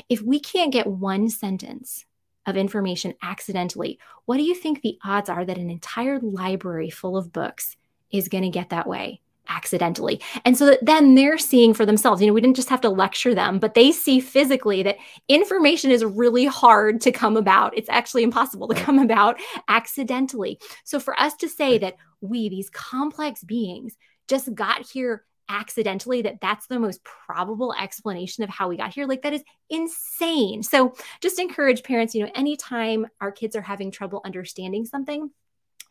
[0.08, 2.06] If we can't get one sentence
[2.46, 7.16] of information accidentally, what do you think the odds are that an entire library full
[7.18, 7.76] of books
[8.10, 9.20] is going to get that way?
[9.48, 10.20] Accidentally.
[10.44, 12.88] And so that then they're seeing for themselves, you know, we didn't just have to
[12.88, 14.96] lecture them, but they see physically that
[15.28, 17.76] information is really hard to come about.
[17.76, 20.58] It's actually impossible to come about accidentally.
[20.84, 23.96] So for us to say that we, these complex beings,
[24.28, 29.06] just got here accidentally that that's the most probable explanation of how we got here
[29.06, 33.90] like that is insane so just encourage parents you know anytime our kids are having
[33.90, 35.30] trouble understanding something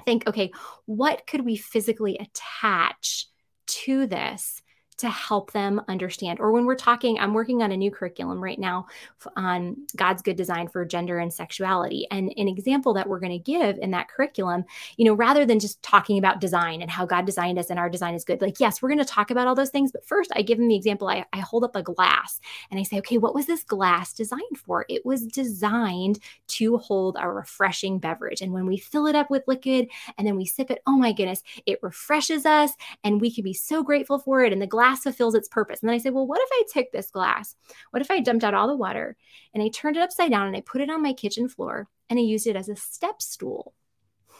[0.08, 0.52] think okay
[0.86, 3.28] what could we physically attach
[3.68, 4.63] to this
[4.96, 6.40] to help them understand.
[6.40, 8.88] Or when we're talking, I'm working on a new curriculum right now
[9.36, 12.08] on God's good design for gender and sexuality.
[12.12, 14.66] And an example that we're going to give in that curriculum,
[14.98, 17.90] you know, rather than just talking about design and how God designed us and our
[17.90, 19.92] design is good, like, yes, we're going to talk about all those things.
[19.92, 22.84] But first, I give them the example I, I hold up a glass and I
[22.84, 24.86] say, okay, what was this glass designed for?
[24.90, 28.42] It was designed to hold a refreshing beverage.
[28.42, 31.12] And when we fill it up with liquid and then we sip it, oh my
[31.12, 34.54] goodness, it refreshes us and we can be so grateful for it.
[34.54, 35.82] And the glass glass fulfills its purpose.
[35.82, 37.56] And then I say, well, what if I took this glass?
[37.92, 39.16] What if I dumped out all the water
[39.54, 42.20] and I turned it upside down and I put it on my kitchen floor and
[42.20, 43.74] I used it as a step stool?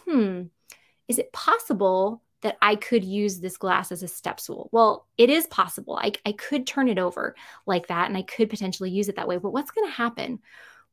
[0.06, 0.44] Hmm,
[1.08, 4.70] is it possible that I could use this glass as a step stool?
[4.72, 5.98] Well, it is possible.
[5.98, 7.36] I, I could turn it over
[7.66, 9.38] like that and I could potentially use it that way.
[9.38, 10.40] But what's going to happen?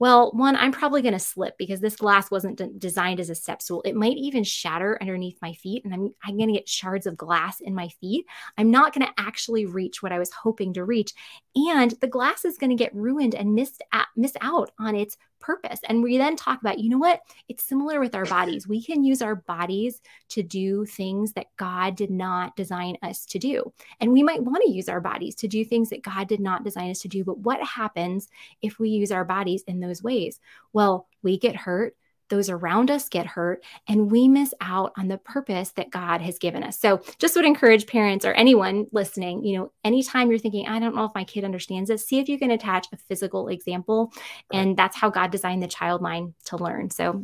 [0.00, 3.60] Well, one, I'm probably going to slip because this glass wasn't designed as a step
[3.60, 3.82] stool.
[3.82, 7.18] It might even shatter underneath my feet, and I'm, I'm going to get shards of
[7.18, 8.24] glass in my feet.
[8.56, 11.12] I'm not going to actually reach what I was hoping to reach.
[11.54, 15.18] And the glass is going to get ruined and missed at, miss out on its
[15.40, 15.81] purpose.
[15.88, 17.20] And we then talk about, you know what?
[17.48, 18.68] It's similar with our bodies.
[18.68, 20.00] We can use our bodies
[20.31, 23.72] to do things that God did not design us to do.
[24.00, 26.64] And we might want to use our bodies to do things that God did not
[26.64, 27.24] design us to do.
[27.24, 28.29] But what happens
[28.62, 30.40] if we use our bodies in those ways?
[30.72, 31.96] Well, we get hurt
[32.31, 36.38] those around us get hurt, and we miss out on the purpose that God has
[36.38, 36.79] given us.
[36.79, 40.95] So, just would encourage parents or anyone listening, you know, anytime you're thinking, I don't
[40.95, 44.12] know if my kid understands this, see if you can attach a physical example.
[44.53, 46.90] And that's how God designed the child mind to learn.
[46.90, 47.23] So,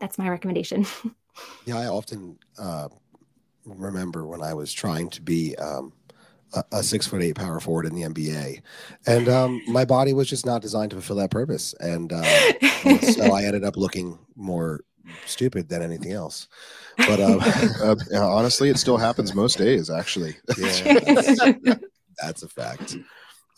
[0.00, 0.86] that's my recommendation.
[1.66, 2.88] yeah, I often uh,
[3.64, 5.92] remember when I was trying to be um,
[6.72, 8.62] a, six foot eight power forward in the NBA,
[9.06, 12.52] and um, my body was just not designed to fulfill that purpose, and, uh,
[12.84, 14.80] and so I ended up looking more
[15.26, 16.48] stupid than anything else.
[16.96, 17.40] But um,
[17.82, 19.90] uh, honestly, it still happens most days.
[19.90, 21.40] Actually, yeah, that's,
[22.22, 22.96] that's a fact.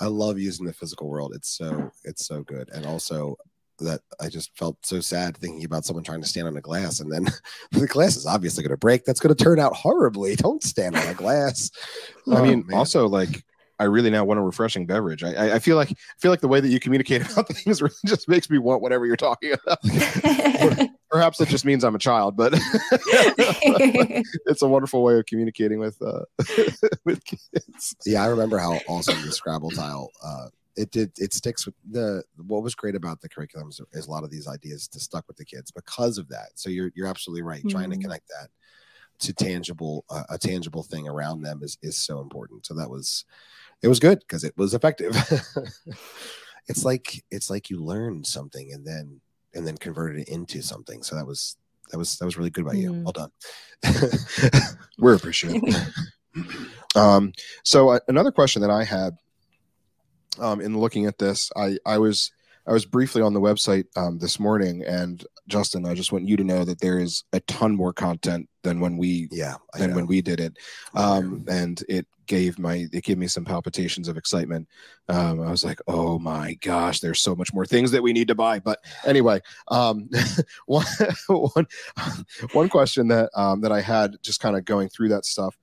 [0.01, 1.33] I love using the physical world.
[1.35, 3.37] It's so it's so good, and also
[3.79, 7.01] that I just felt so sad thinking about someone trying to stand on a glass
[7.01, 7.27] and then
[7.73, 9.05] the glass is obviously going to break.
[9.05, 10.37] That's going to turn out horribly.
[10.37, 11.71] Don't stand on a glass.
[12.31, 13.45] I mean, oh, also like
[13.81, 15.23] I really now want a refreshing beverage.
[15.23, 17.95] I, I feel like I feel like the way that you communicate about things really
[18.07, 19.79] just makes me want whatever you're talking about.
[21.11, 22.55] Perhaps it just means I'm a child, but
[24.47, 26.25] it's a wonderful way of communicating with uh,
[27.05, 27.97] with kids.
[28.05, 32.23] Yeah, I remember how awesome the Scrabble tile uh, it did it sticks with the
[32.37, 35.27] what was great about the curriculum is, is, a lot of these ideas to stuck
[35.27, 36.51] with the kids because of that.
[36.55, 37.61] So you're you're absolutely right.
[37.61, 37.69] Mm-hmm.
[37.69, 38.03] trying to mm-hmm.
[38.03, 38.49] connect that
[39.21, 42.67] to tangible uh, a tangible thing around them is is so important.
[42.67, 43.25] So that was
[43.83, 45.15] it was good because it was effective.
[46.71, 49.23] It's like it's like you learned something and then
[49.55, 51.03] and then converted it into something.
[51.03, 51.57] So that was
[51.91, 52.93] that was that was really good by you.
[52.93, 53.05] Mm.
[53.05, 53.31] well done.
[54.99, 55.63] We're appreciative
[56.97, 57.33] um
[57.65, 59.17] so uh, another question that i had
[60.39, 62.31] um, in looking at this, I I was
[62.67, 66.37] I was briefly on the website um, this morning, and Justin, I just want you
[66.37, 69.57] to know that there is a ton more content than when we Yeah.
[69.79, 70.59] Than when we did it,
[70.95, 74.69] um, and it gave my it gave me some palpitations of excitement.
[75.09, 78.29] Um, I was like, oh my gosh, there's so much more things that we need
[78.29, 78.59] to buy.
[78.61, 80.11] But anyway, um,
[80.67, 80.87] one
[81.27, 81.67] one
[82.53, 85.57] one question that um, that I had just kind of going through that stuff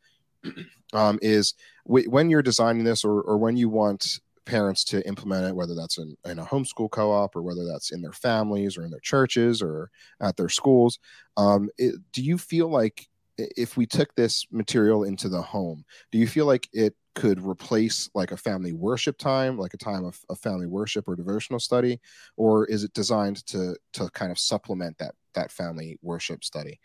[0.93, 1.53] um, is
[1.85, 5.75] w- when you're designing this or, or when you want parents to implement it, whether
[5.75, 8.99] that's in, in a homeschool co-op or whether that's in their families or in their
[9.01, 9.89] churches or
[10.21, 10.99] at their schools,
[11.37, 16.17] um, it, do you feel like if we took this material into the home, do
[16.17, 20.19] you feel like it could replace like a family worship time, like a time of,
[20.29, 21.99] of family worship or devotional study,
[22.37, 26.79] or is it designed to to kind of supplement that that family worship study?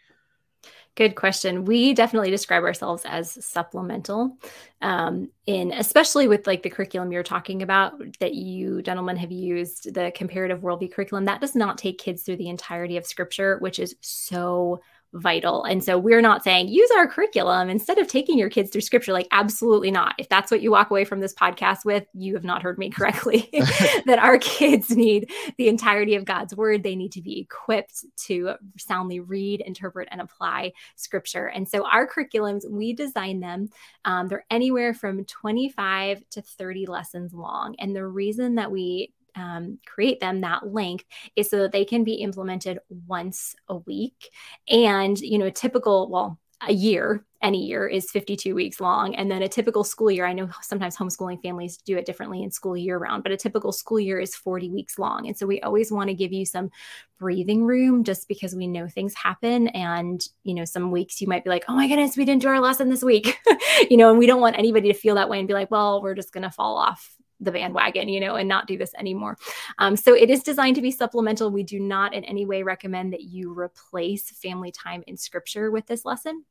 [1.00, 1.64] Good question.
[1.64, 4.36] We definitely describe ourselves as supplemental,
[4.82, 9.94] um, in especially with like the curriculum you're talking about that you gentlemen have used
[9.94, 11.24] the comparative worldview curriculum.
[11.24, 14.82] That does not take kids through the entirety of Scripture, which is so
[15.14, 15.64] vital.
[15.64, 19.12] And so we're not saying use our curriculum instead of taking your kids through Scripture.
[19.12, 20.14] Like absolutely not.
[20.18, 22.90] If that's what you walk away from this podcast with, you have not heard me
[22.90, 23.48] correctly.
[24.06, 26.82] that our kids need the entirety of God's word.
[26.82, 31.46] They need to be equipped to soundly read, interpret, and apply scripture.
[31.46, 33.68] And so our curriculums, we design them.
[34.04, 37.74] Um, they're anywhere from 25 to 30 lessons long.
[37.78, 41.04] And the reason that we um, create them that length
[41.36, 44.30] is so that they can be implemented once a week.
[44.68, 49.14] And, you know, a typical, well, a year, any year is 52 weeks long.
[49.14, 52.50] And then a typical school year, I know sometimes homeschooling families do it differently in
[52.50, 55.26] school year round, but a typical school year is 40 weeks long.
[55.26, 56.70] And so we always want to give you some
[57.18, 59.68] breathing room just because we know things happen.
[59.68, 62.48] And, you know, some weeks you might be like, oh my goodness, we didn't do
[62.48, 63.38] our lesson this week,
[63.90, 66.02] you know, and we don't want anybody to feel that way and be like, well,
[66.02, 69.36] we're just going to fall off the bandwagon, you know, and not do this anymore.
[69.78, 71.50] Um, so it is designed to be supplemental.
[71.50, 75.86] We do not in any way recommend that you replace family time in scripture with
[75.86, 76.44] this lesson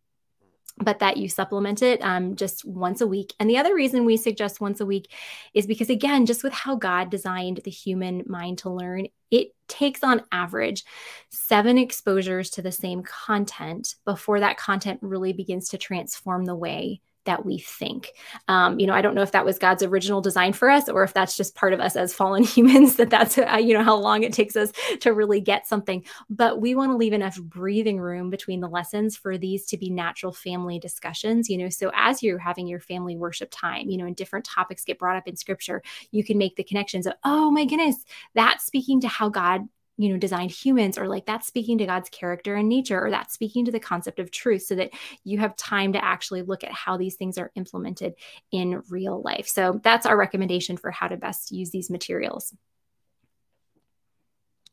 [0.81, 3.33] but that you supplement it um, just once a week.
[3.39, 5.11] And the other reason we suggest once a week
[5.53, 10.03] is because, again, just with how God designed the human mind to learn, it takes
[10.03, 10.85] on average
[11.29, 17.01] seven exposures to the same content before that content really begins to transform the way
[17.29, 18.13] that we think.
[18.47, 21.03] Um, you know, I don't know if that was God's original design for us or
[21.03, 23.95] if that's just part of us as fallen humans that that's, uh, you know, how
[23.95, 24.71] long it takes us
[25.01, 26.03] to really get something.
[26.27, 29.91] But we want to leave enough breathing room between the lessons for these to be
[29.91, 31.69] natural family discussions, you know.
[31.69, 35.17] So as you're having your family worship time, you know, and different topics get brought
[35.17, 38.03] up in scripture, you can make the connections of, oh my goodness,
[38.33, 39.67] that's speaking to how God
[39.99, 43.33] you know designed humans or like that's speaking to god's character and nature or that's
[43.33, 44.89] speaking to the concept of truth so that
[45.23, 48.13] you have time to actually look at how these things are implemented
[48.51, 52.55] in real life so that's our recommendation for how to best use these materials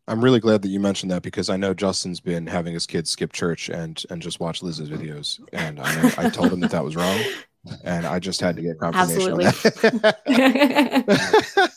[0.09, 3.11] I'm really glad that you mentioned that because I know Justin's been having his kids
[3.11, 6.85] skip church and and just watch Liz's videos, and I, I told him that that
[6.85, 7.20] was wrong,
[7.83, 10.16] and I just had to get confirmation on that.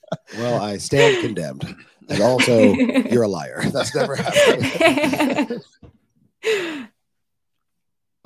[0.36, 1.74] Well, I stand condemned.
[2.10, 2.72] And also,
[3.10, 3.62] you're a liar.
[3.72, 5.62] That's never happened.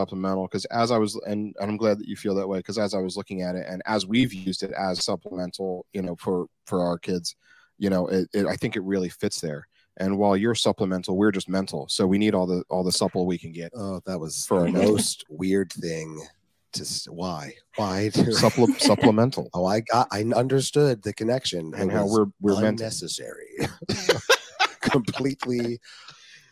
[0.01, 2.79] supplemental because as I was and, and I'm glad that you feel that way because
[2.79, 6.17] as I was looking at it and as we've used it as supplemental, you know,
[6.17, 7.37] for for our kids,
[7.79, 9.69] you know, it, it I think it really fits there.
[9.99, 13.27] And while you're supplemental, we're just mental, so we need all the all the supple
[13.27, 13.71] we can get.
[13.77, 16.21] Oh, that was For the most weird thing
[16.75, 17.55] to why?
[17.77, 18.09] Why?
[18.15, 22.79] to- Supple, supplemental, Oh, I got I understood the connection and how we're we're meant.
[22.79, 23.47] to- unnecessary.
[24.81, 25.81] Completely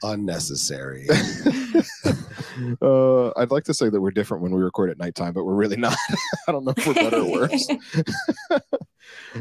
[0.02, 1.06] unnecessary.
[2.80, 5.54] uh, I'd like to say that we're different when we record at nighttime, but we're
[5.54, 5.96] really not.
[6.48, 7.68] I don't know if we're better or worse.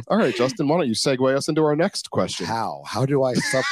[0.07, 2.45] All right, Justin, why don't you segue us into our next question?
[2.45, 2.83] How?
[2.85, 3.65] How do I sup-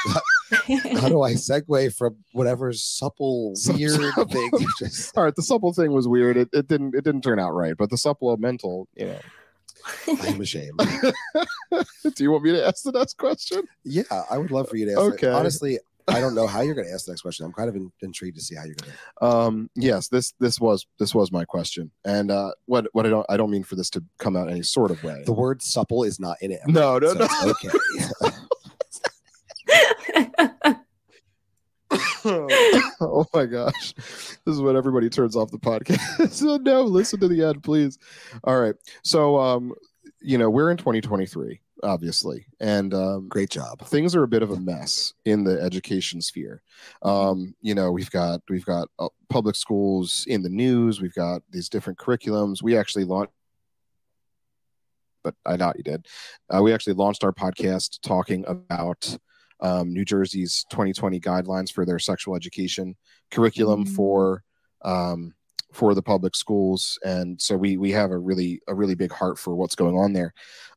[0.51, 4.25] how do I segue from whatever supple weird supple.
[4.25, 4.51] thing?
[4.79, 6.37] just- All right, the supple thing was weird.
[6.37, 9.19] It, it didn't it didn't turn out right, but the supplemental, you know.
[10.23, 10.77] I'm ashamed.
[10.79, 13.63] Do you want me to ask the next question?
[13.85, 14.99] Yeah, I would love for you to ask.
[14.99, 15.27] Okay.
[15.27, 15.31] Okay.
[15.31, 17.45] Honestly, I don't know how you're going to ask the next question.
[17.45, 18.91] I'm kind of in, intrigued to see how you're going
[19.21, 19.25] to.
[19.25, 23.25] Um, yes, this this was this was my question, and uh, what what I don't
[23.29, 25.23] I don't mean for this to come out any sort of way.
[25.25, 26.59] The word supple is not in it.
[26.67, 27.51] No, no, so no.
[27.51, 27.69] okay.
[32.25, 36.29] oh my gosh, this is when everybody turns off the podcast.
[36.31, 37.97] so no, listen to the end, please.
[38.43, 39.73] All right, so um,
[40.21, 43.85] you know we're in 2023, obviously, and um, Great job.
[43.87, 46.61] things are a bit of a mess in the education sphere.
[47.01, 51.01] Um, you know, we've got we've got uh, public schools in the news.
[51.01, 52.61] We've got these different curriculums.
[52.61, 53.33] We actually launched
[55.21, 56.07] but I doubt you did.
[56.49, 59.17] Uh, we actually launched our podcast talking about
[59.61, 62.95] um, New Jersey's 2020 guidelines for their sexual education
[63.31, 63.93] curriculum mm-hmm.
[63.93, 64.43] for
[64.83, 65.33] um,
[65.71, 69.37] for the public schools, and so we we have a really a really big heart
[69.37, 70.33] for what's going on there.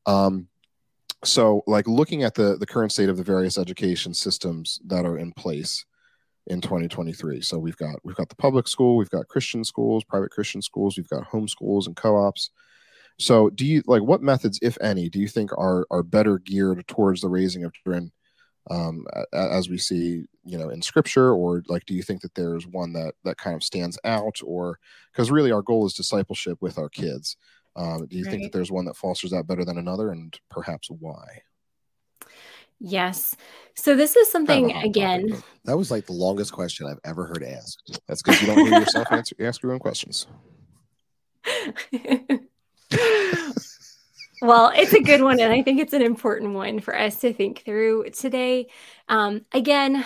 [0.07, 0.49] Um,
[1.25, 5.19] so, like looking at the the current state of the various education systems that are
[5.19, 5.85] in place
[6.49, 7.41] in 2023.
[7.41, 10.97] So we've got we've got the public school, we've got Christian schools, private Christian schools,
[10.97, 12.51] we've got home schools and co-ops.
[13.19, 16.87] So do you like what methods, if any, do you think are are better geared
[16.89, 18.13] towards the raising of children
[18.71, 22.67] um, as we see, you know, in scripture, or like, do you think that there's
[22.67, 24.79] one that that kind of stands out, or
[25.13, 27.37] because really our goal is discipleship with our kids?
[27.75, 28.31] Um, do you right.
[28.31, 31.43] think that there's one that fosters that better than another, and perhaps why?
[32.79, 33.37] Yes.
[33.75, 35.29] So this is something again.
[35.29, 37.99] Topic, that was like the longest question I've ever heard asked.
[38.09, 40.27] That's because you don't hear yourself answer ask your own questions.
[44.53, 47.33] well, it's a good one, and I think it's an important one for us to
[47.33, 48.67] think through today.
[49.09, 50.05] Um, again,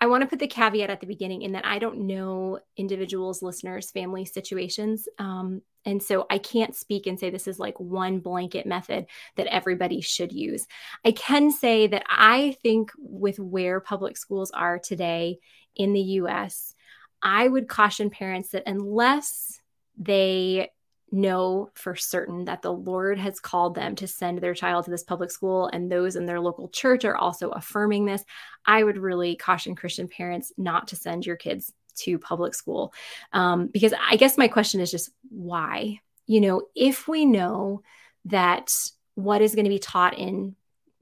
[0.00, 3.42] I want to put the caveat at the beginning in that I don't know individuals,
[3.42, 5.08] listeners, family situations.
[5.18, 9.48] Um, and so I can't speak and say this is like one blanket method that
[9.48, 10.64] everybody should use.
[11.04, 15.40] I can say that I think with where public schools are today
[15.74, 16.72] in the US,
[17.20, 19.60] I would caution parents that unless
[19.96, 20.70] they
[21.10, 25.04] know for certain that the Lord has called them to send their child to this
[25.04, 28.24] public school, and those in their local church are also affirming this,
[28.66, 32.92] I would really caution Christian parents not to send your kids to public school.
[33.32, 36.00] Um, because I guess my question is just why?
[36.26, 37.82] You know, if we know
[38.26, 38.68] that
[39.14, 40.54] what is going to be taught in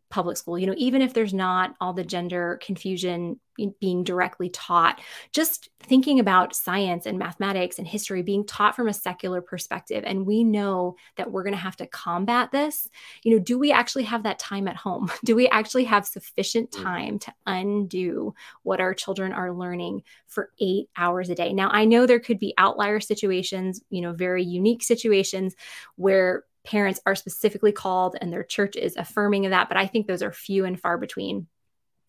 [0.09, 3.41] public school you know even if there's not all the gender confusion
[3.81, 5.01] being directly taught
[5.33, 10.27] just thinking about science and mathematics and history being taught from a secular perspective and
[10.27, 12.89] we know that we're going to have to combat this
[13.23, 16.71] you know do we actually have that time at home do we actually have sufficient
[16.71, 16.83] mm.
[16.83, 21.85] time to undo what our children are learning for 8 hours a day now i
[21.85, 25.57] know there could be outlier situations you know very unique situations
[25.97, 29.69] where parents are specifically called and their church is affirming of that.
[29.69, 31.47] But I think those are few and far between.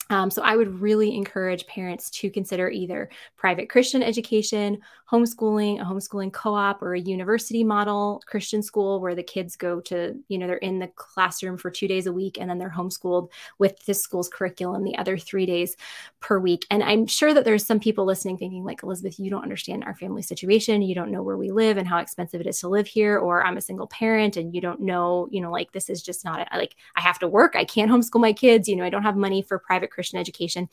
[0.10, 4.80] Um, so I would really encourage parents to consider either private Christian education,
[5.12, 10.16] homeschooling, a homeschooling co-op, or a university model Christian school where the kids go to,
[10.28, 13.30] you know, they're in the classroom for two days a week and then they're homeschooled
[13.58, 15.76] with this school's curriculum the other three days
[16.20, 16.66] per week.
[16.72, 19.96] And I'm sure that there's some people listening thinking, like, Elizabeth, you don't understand our
[19.96, 20.82] family situation.
[20.82, 23.44] You don't know where we live and how expensive it is to live here, or
[23.44, 26.48] I'm a single parent and you don't know, you know, like this is just not
[26.54, 27.56] like I have to work.
[27.56, 28.68] I can't homeschool my kids.
[28.68, 30.70] You know, I don't have money for private Christian education.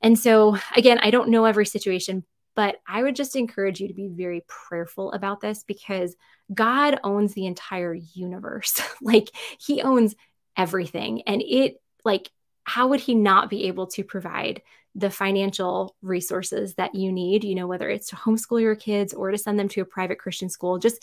[0.00, 3.94] And so, again, I don't know every situation, but I would just encourage you to
[3.94, 6.14] be very prayerful about this because
[6.54, 8.80] God owns the entire universe.
[9.02, 10.14] like, He owns
[10.56, 11.22] everything.
[11.22, 12.30] And it, like,
[12.64, 14.62] how would He not be able to provide
[14.94, 19.30] the financial resources that you need, you know, whether it's to homeschool your kids or
[19.30, 20.78] to send them to a private Christian school?
[20.78, 21.02] Just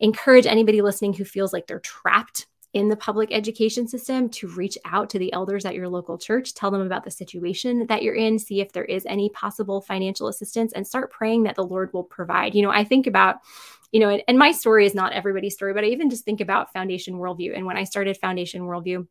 [0.00, 2.46] encourage anybody listening who feels like they're trapped
[2.76, 6.52] in the public education system to reach out to the elders at your local church,
[6.52, 10.28] tell them about the situation that you're in, see if there is any possible financial
[10.28, 12.54] assistance, and start praying that the Lord will provide.
[12.54, 13.36] You know, I think about,
[13.92, 16.42] you know, and, and my story is not everybody's story, but I even just think
[16.42, 17.56] about Foundation Worldview.
[17.56, 19.06] And when I started Foundation Worldview,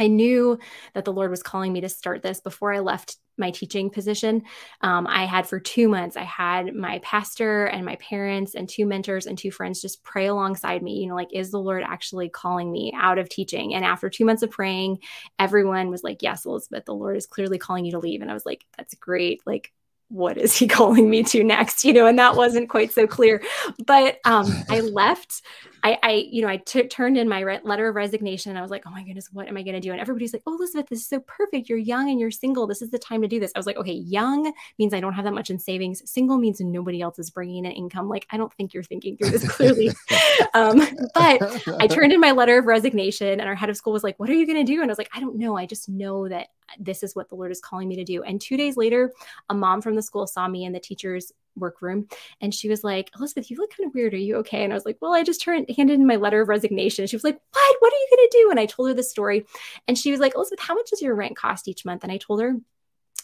[0.00, 0.58] I knew
[0.94, 4.42] that the Lord was calling me to start this before I left my teaching position.
[4.82, 8.86] Um, I had for two months, I had my pastor and my parents and two
[8.86, 10.98] mentors and two friends just pray alongside me.
[10.98, 13.74] You know, like, is the Lord actually calling me out of teaching?
[13.74, 14.98] And after two months of praying,
[15.38, 18.20] everyone was like, Yes, Elizabeth, the Lord is clearly calling you to leave.
[18.22, 19.40] And I was like, That's great.
[19.46, 19.72] Like,
[20.10, 23.42] what is he calling me to next you know and that wasn't quite so clear
[23.86, 25.42] but um i left
[25.82, 28.62] I, I, you know, I t- turned in my re- letter of resignation and I
[28.62, 29.92] was like, oh my goodness, what am I going to do?
[29.92, 31.68] And everybody's like, oh, Elizabeth, this is so perfect.
[31.68, 32.66] You're young and you're single.
[32.66, 33.52] This is the time to do this.
[33.54, 36.02] I was like, okay, young means I don't have that much in savings.
[36.10, 38.08] Single means nobody else is bringing in income.
[38.08, 39.90] Like, I don't think you're thinking through this clearly.
[40.54, 40.82] um,
[41.14, 44.18] but I turned in my letter of resignation and our head of school was like,
[44.18, 44.82] what are you going to do?
[44.82, 45.56] And I was like, I don't know.
[45.56, 46.48] I just know that
[46.78, 48.22] this is what the Lord is calling me to do.
[48.22, 49.12] And two days later,
[49.48, 52.06] a mom from the school saw me in the teacher's workroom
[52.40, 54.14] and she was like elizabeth you look kind of weird.
[54.14, 54.62] Are you okay?
[54.62, 57.06] And i was like well i just turned handed in my letter of resignation.
[57.06, 57.76] She was like what?
[57.80, 58.50] What are you going to do?
[58.50, 59.46] And i told her the story.
[59.88, 62.04] And she was like elizabeth how much does your rent cost each month?
[62.04, 62.56] And i told her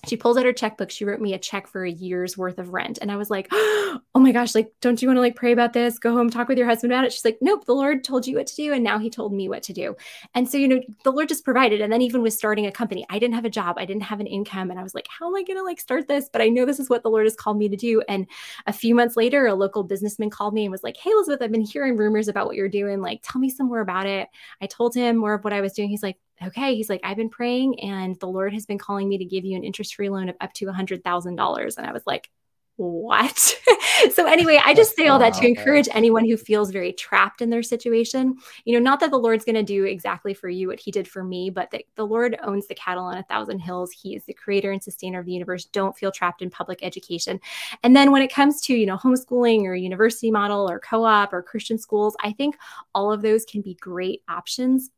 [0.04, 0.90] she pulls out her checkbook.
[0.90, 2.98] She wrote me a check for a year's worth of rent.
[3.00, 5.72] And I was like, oh my gosh, like, don't you want to like pray about
[5.72, 5.98] this?
[5.98, 7.12] Go home, talk with your husband about it.
[7.12, 8.72] She's like, nope, the Lord told you what to do.
[8.72, 9.96] And now he told me what to do.
[10.34, 11.80] And so, you know, the Lord just provided.
[11.80, 14.20] And then even with starting a company, I didn't have a job, I didn't have
[14.20, 14.70] an income.
[14.70, 16.28] And I was like, how am I going to like start this?
[16.32, 18.02] But I know this is what the Lord has called me to do.
[18.08, 18.26] And
[18.66, 21.52] a few months later, a local businessman called me and was like, hey, Elizabeth, I've
[21.52, 23.00] been hearing rumors about what you're doing.
[23.00, 24.28] Like, tell me some more about it.
[24.60, 25.88] I told him more of what I was doing.
[25.88, 29.18] He's like, okay he's like i've been praying and the lord has been calling me
[29.18, 32.30] to give you an interest-free loan of up to $100000 and i was like
[32.76, 33.38] what?
[34.12, 37.48] so anyway, I just say all that to encourage anyone who feels very trapped in
[37.48, 38.36] their situation.
[38.64, 41.08] You know, not that the Lord's going to do exactly for you what he did
[41.08, 43.92] for me, but that the Lord owns the cattle on a thousand hills.
[43.92, 45.64] He is the creator and sustainer of the universe.
[45.64, 47.40] Don't feel trapped in public education.
[47.82, 51.42] And then when it comes to, you know, homeschooling or university model or co-op or
[51.42, 52.56] Christian schools, I think
[52.94, 54.90] all of those can be great options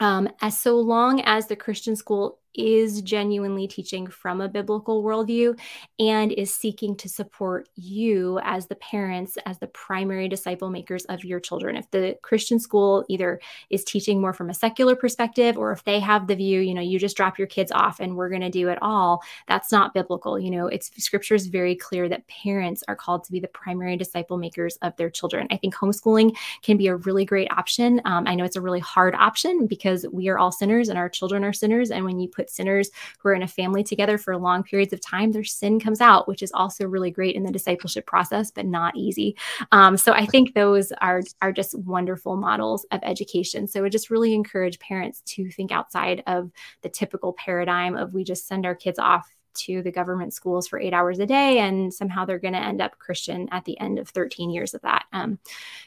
[0.00, 5.58] um, as so long as the Christian school is genuinely teaching from a biblical worldview
[5.98, 11.24] and is seeking to support you as the parents, as the primary disciple makers of
[11.24, 11.76] your children.
[11.76, 13.40] If the Christian school either
[13.70, 16.82] is teaching more from a secular perspective or if they have the view, you know,
[16.82, 19.94] you just drop your kids off and we're going to do it all, that's not
[19.94, 20.38] biblical.
[20.38, 23.96] You know, it's scripture is very clear that parents are called to be the primary
[23.96, 25.46] disciple makers of their children.
[25.50, 28.00] I think homeschooling can be a really great option.
[28.04, 31.08] Um, I know it's a really hard option because we are all sinners and our
[31.08, 31.90] children are sinners.
[31.90, 35.00] And when you put sinners who are in a family together for long periods of
[35.00, 38.66] time, their sin comes out, which is also really great in the discipleship process, but
[38.66, 39.36] not easy.
[39.72, 43.66] Um, so I think those are are just wonderful models of education.
[43.66, 46.50] So I just really encourage parents to think outside of
[46.82, 50.78] the typical paradigm of we just send our kids off to the government schools for
[50.78, 53.98] eight hours a day and somehow they're going to end up christian at the end
[53.98, 55.38] of 13 years of that um,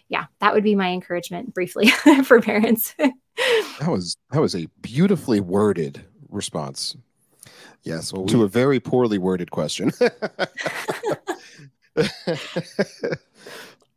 [0.09, 1.87] yeah that would be my encouragement briefly
[2.23, 6.95] for parents that was that was a beautifully worded response.
[7.83, 8.29] Yes, well, we...
[8.29, 9.91] to a very poorly worded question.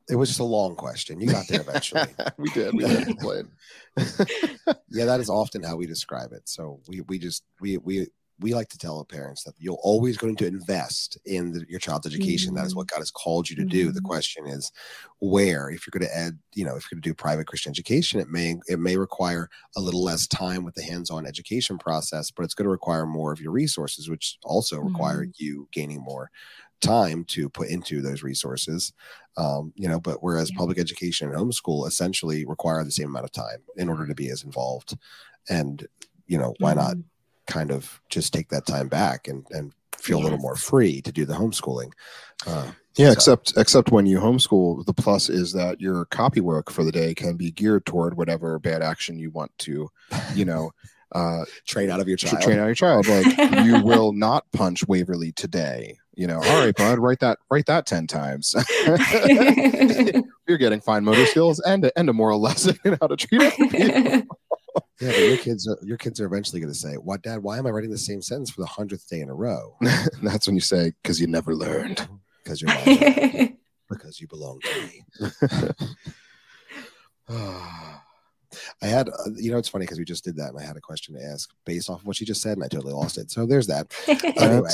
[0.09, 1.21] it was just a long question.
[1.21, 2.09] You got there eventually.
[2.39, 2.75] we did.
[2.75, 3.09] We did
[4.89, 6.49] yeah, that is often how we describe it.
[6.49, 8.09] So we we just we we
[8.41, 12.07] we like to tell parents that you're always going to invest in the, your child's
[12.07, 12.51] education.
[12.51, 12.57] Mm-hmm.
[12.57, 12.97] That is what mm-hmm.
[12.97, 13.87] God has called you to do.
[13.87, 13.95] Mm-hmm.
[13.95, 14.73] The question is
[15.21, 15.71] where.
[15.71, 18.21] If you're going to add, you know, if you're going to do private Christian education,
[18.21, 22.45] it may it may require a little less time with the hands-on education process, but
[22.45, 24.89] it's going to require more of your resources, which also mm-hmm.
[24.89, 26.31] require you gaining more
[26.81, 28.93] time to put into those resources.
[29.37, 30.59] Um, you know, but whereas yeah.
[30.59, 34.29] public education and homeschool essentially require the same amount of time in order to be
[34.31, 34.97] as involved.
[35.49, 35.87] And
[36.27, 37.01] you know, why not mm-hmm
[37.47, 40.23] kind of just take that time back and and feel yes.
[40.23, 41.93] a little more free to do the homeschooling.
[42.47, 43.13] Uh, yeah, so.
[43.13, 47.15] except except when you homeschool, the plus is that your copy work for the day
[47.15, 49.89] can be geared toward whatever bad action you want to,
[50.35, 50.71] you know,
[51.13, 52.43] uh, train out of your child.
[52.43, 53.09] Train out your child.
[53.09, 55.99] Like you will not punch Waverly today.
[56.17, 58.55] You know, all right, bud, write that write that ten times.
[60.47, 63.43] You're getting fine motor skills and a, and a moral lesson in how to treat
[63.43, 64.39] other people.
[65.01, 67.43] Yeah, but your kids are your kids are eventually going to say, "What, Dad?
[67.43, 69.77] Why am I writing the same sentence for the hundredth day in a row?"
[70.23, 72.07] That's when you say, "Because you never learned."
[72.43, 72.85] Because you're not
[73.89, 75.05] because you belong to me.
[78.83, 80.77] I had, uh, you know, it's funny because we just did that, and I had
[80.77, 83.19] a question to ask based off of what she just said, and I totally lost
[83.19, 83.31] it.
[83.31, 83.93] So there's that.
[84.07, 84.69] anyway,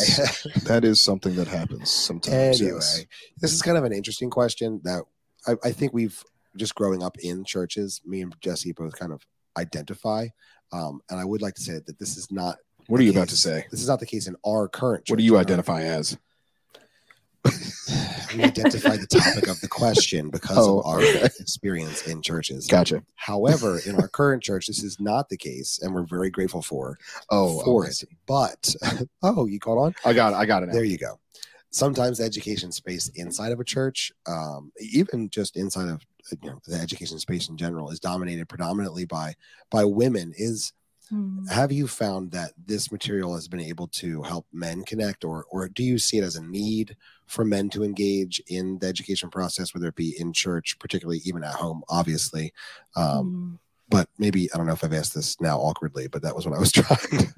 [0.64, 2.60] that is something that happens sometimes.
[2.60, 3.06] Anyway, yes.
[3.40, 5.04] this is kind of an interesting question that
[5.46, 6.22] I, I think we've
[6.56, 8.00] just growing up in churches.
[8.04, 9.24] Me and Jesse both kind of
[9.58, 10.28] identify.
[10.72, 12.58] Um, and I would like to say that this is not.
[12.86, 13.18] What are you case.
[13.18, 13.66] about to say?
[13.70, 15.04] This is not the case in our current.
[15.08, 16.16] What do you identify as?
[18.34, 21.28] we identify the topic of the question because oh, of our okay.
[21.38, 22.66] experience in churches.
[22.66, 23.02] Gotcha.
[23.16, 26.98] However, in our current church, this is not the case, and we're very grateful for
[27.30, 28.02] oh for it.
[28.26, 28.74] But
[29.22, 29.94] oh, you caught on?
[30.04, 30.36] I got it.
[30.36, 30.66] I got it.
[30.66, 30.72] Now.
[30.74, 31.18] There you go.
[31.70, 36.04] Sometimes the education space inside of a church, um, even just inside of
[36.42, 39.34] you know the education space in general is dominated predominantly by
[39.70, 40.72] by women is
[41.08, 41.44] hmm.
[41.46, 45.68] have you found that this material has been able to help men connect or or
[45.68, 46.96] do you see it as a need
[47.26, 51.44] for men to engage in the education process whether it be in church particularly even
[51.44, 52.52] at home obviously
[52.96, 53.54] um, hmm.
[53.88, 56.56] but maybe i don't know if i've asked this now awkwardly but that was what
[56.56, 57.30] i was trying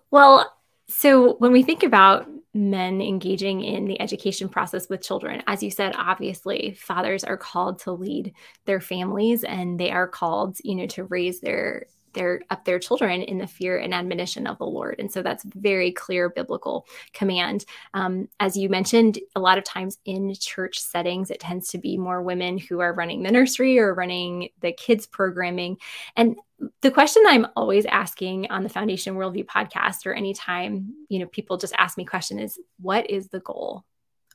[0.10, 0.50] well
[0.88, 5.42] so when we think about men engaging in the education process with children.
[5.46, 8.32] As you said, obviously, fathers are called to lead
[8.64, 13.22] their families and they are called, you know, to raise their their up their children
[13.22, 14.96] in the fear and admonition of the Lord.
[14.98, 17.64] And so that's very clear biblical command.
[17.92, 21.96] Um, as you mentioned, a lot of times in church settings, it tends to be
[21.96, 25.78] more women who are running the nursery or running the kids programming.
[26.16, 26.36] And
[26.80, 31.56] the question I'm always asking on the Foundation Worldview podcast or anytime, you know, people
[31.56, 33.84] just ask me question is what is the goal?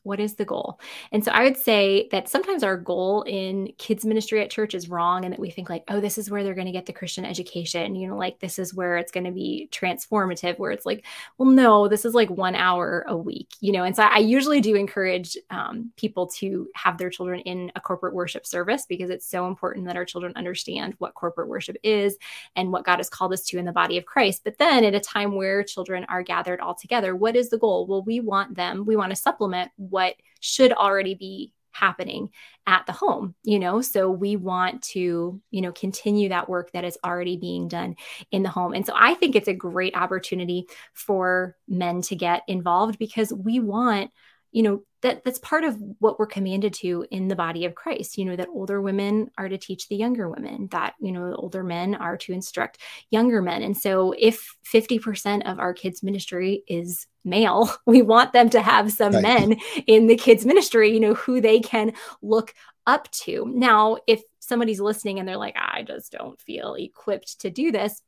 [0.03, 0.79] What is the goal?
[1.11, 4.89] And so I would say that sometimes our goal in kids ministry at church is
[4.89, 6.93] wrong and that we think like, oh, this is where they're going to get the
[6.93, 10.85] Christian education, you know, like this is where it's going to be transformative, where it's
[10.85, 11.05] like,
[11.37, 13.83] well, no, this is like one hour a week, you know.
[13.83, 18.13] And so I usually do encourage um, people to have their children in a corporate
[18.13, 22.17] worship service because it's so important that our children understand what corporate worship is
[22.55, 24.41] and what God has called us to in the body of Christ.
[24.43, 27.85] But then at a time where children are gathered all together, what is the goal?
[27.85, 32.29] Well, we want them, we want to supplement what should already be happening
[32.67, 33.81] at the home you know?
[33.81, 37.95] So we want to you know continue that work that is already being done
[38.31, 38.73] in the home.
[38.73, 43.59] And so i think it's a great opportunity for men to get involved because we
[43.59, 44.11] want
[44.51, 48.17] you know that that's part of what we're commanded to in the body of Christ
[48.17, 51.63] you know that older women are to teach the younger women that you know older
[51.63, 52.79] men are to instruct
[53.09, 58.49] younger men and so if 50% of our kids ministry is male we want them
[58.49, 59.23] to have some right.
[59.23, 62.53] men in the kids ministry you know who they can look
[62.85, 67.51] up to now if somebody's listening and they're like I just don't feel equipped to
[67.51, 68.01] do this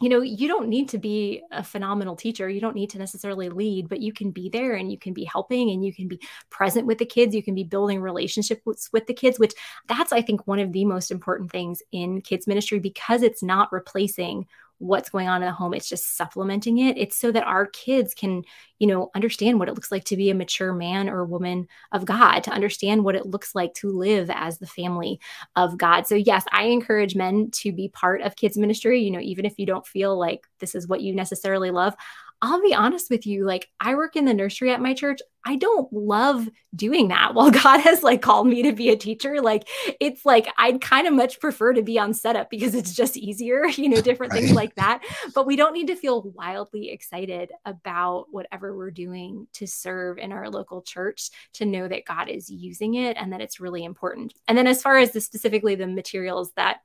[0.00, 2.48] you know, you don't need to be a phenomenal teacher.
[2.48, 5.24] You don't need to necessarily lead, but you can be there and you can be
[5.24, 6.20] helping and you can be
[6.50, 7.34] present with the kids.
[7.34, 9.54] You can be building relationships with, with the kids, which
[9.86, 13.72] that's, I think, one of the most important things in kids ministry because it's not
[13.72, 14.46] replacing
[14.78, 16.98] what's going on in the home it's just supplementing it.
[16.98, 18.42] It's so that our kids can
[18.78, 22.04] you know understand what it looks like to be a mature man or woman of
[22.04, 25.20] god to understand what it looks like to live as the family
[25.56, 26.06] of god.
[26.06, 29.02] So yes i encourage men to be part of kids ministry.
[29.02, 31.94] You know even if you don't feel like this is what you necessarily love
[32.42, 35.20] I'll be honest with you, like I work in the nursery at my church.
[35.46, 37.34] I don't love doing that.
[37.34, 39.68] While God has like called me to be a teacher, like
[40.00, 43.66] it's like I'd kind of much prefer to be on setup because it's just easier,
[43.76, 44.42] you know, different right.
[44.42, 45.02] things like that.
[45.34, 50.32] But we don't need to feel wildly excited about whatever we're doing to serve in
[50.32, 54.34] our local church to know that God is using it and that it's really important.
[54.48, 56.80] And then as far as the specifically the materials that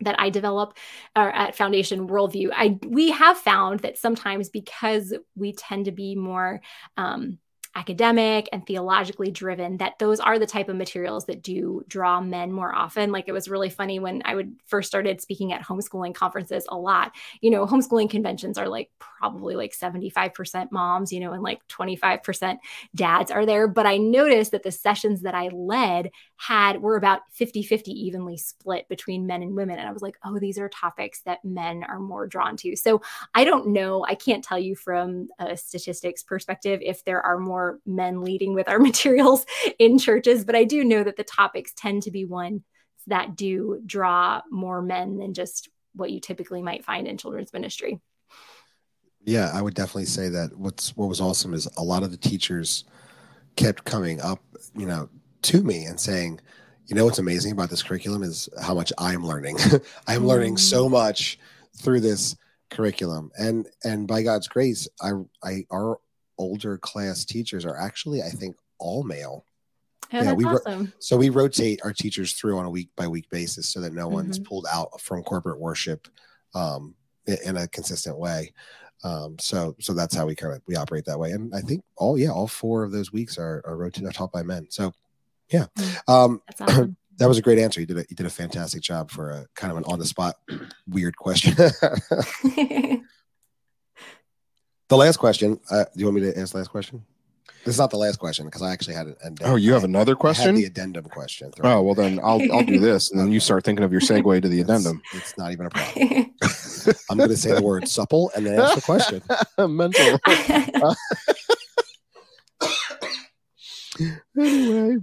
[0.00, 0.76] that I develop
[1.16, 6.14] uh, at Foundation Worldview, I we have found that sometimes because we tend to be
[6.14, 6.60] more
[6.96, 7.38] um,
[7.76, 12.50] academic and theologically driven that those are the type of materials that do draw men
[12.50, 13.12] more often.
[13.12, 16.76] Like it was really funny when i would first started speaking at homeschooling conferences a
[16.76, 17.12] lot.
[17.40, 22.58] You know homeschooling conventions are like probably like 75% moms you know and like 25%
[22.96, 23.68] dads are there.
[23.68, 28.88] But i noticed that the sessions that i led had were about 50-50 evenly split
[28.88, 29.78] between men and women.
[29.78, 32.74] And i was like oh these are topics that men are more drawn to.
[32.74, 33.00] So
[33.34, 34.04] i don't know.
[34.04, 38.54] I can't tell you from a statistics perspective if there are more more men leading
[38.54, 39.44] with our materials
[39.78, 42.62] in churches, but I do know that the topics tend to be ones
[43.06, 48.00] that do draw more men than just what you typically might find in children's ministry.
[49.24, 52.16] Yeah, I would definitely say that what's what was awesome is a lot of the
[52.16, 52.84] teachers
[53.56, 54.42] kept coming up,
[54.74, 55.08] you know,
[55.42, 56.40] to me and saying,
[56.86, 59.58] you know what's amazing about this curriculum is how much I'm learning.
[60.06, 60.26] I'm mm.
[60.26, 60.92] learning so mm.
[60.92, 61.38] much
[61.76, 62.36] through this
[62.70, 63.30] curriculum.
[63.38, 65.98] And and by God's grace, I I our
[66.40, 69.44] older class teachers are actually, I think, all male.
[70.12, 70.92] Oh, yeah, we awesome.
[70.98, 74.06] so we rotate our teachers through on a week by week basis so that no
[74.06, 74.14] mm-hmm.
[74.14, 76.08] one's pulled out from corporate worship
[76.54, 76.96] um,
[77.44, 78.52] in a consistent way.
[79.04, 81.30] Um, so so that's how we kind of we operate that way.
[81.30, 84.32] And I think all yeah, all four of those weeks are, are rotated are taught
[84.32, 84.66] by men.
[84.70, 84.92] So
[85.50, 85.66] yeah.
[85.78, 86.08] Mm.
[86.08, 86.96] Um, awesome.
[87.18, 87.80] that was a great answer.
[87.80, 90.06] You did a, you did a fantastic job for a kind of an on the
[90.06, 90.36] spot
[90.88, 91.54] weird question.
[94.90, 95.58] The last question.
[95.70, 97.04] Uh, do you want me to ask the last question?
[97.64, 99.52] This is not the last question because I actually had an addendum.
[99.52, 100.56] Oh, you have another question?
[100.56, 101.52] the addendum question.
[101.62, 104.42] Oh, well then I'll I'll do this, and then you start thinking of your segue
[104.42, 105.00] to the addendum.
[105.14, 106.34] It's, it's not even a problem.
[107.08, 109.22] I'm going to say the word supple and then ask the question.
[109.58, 110.18] Mental.
[114.36, 114.96] anyway,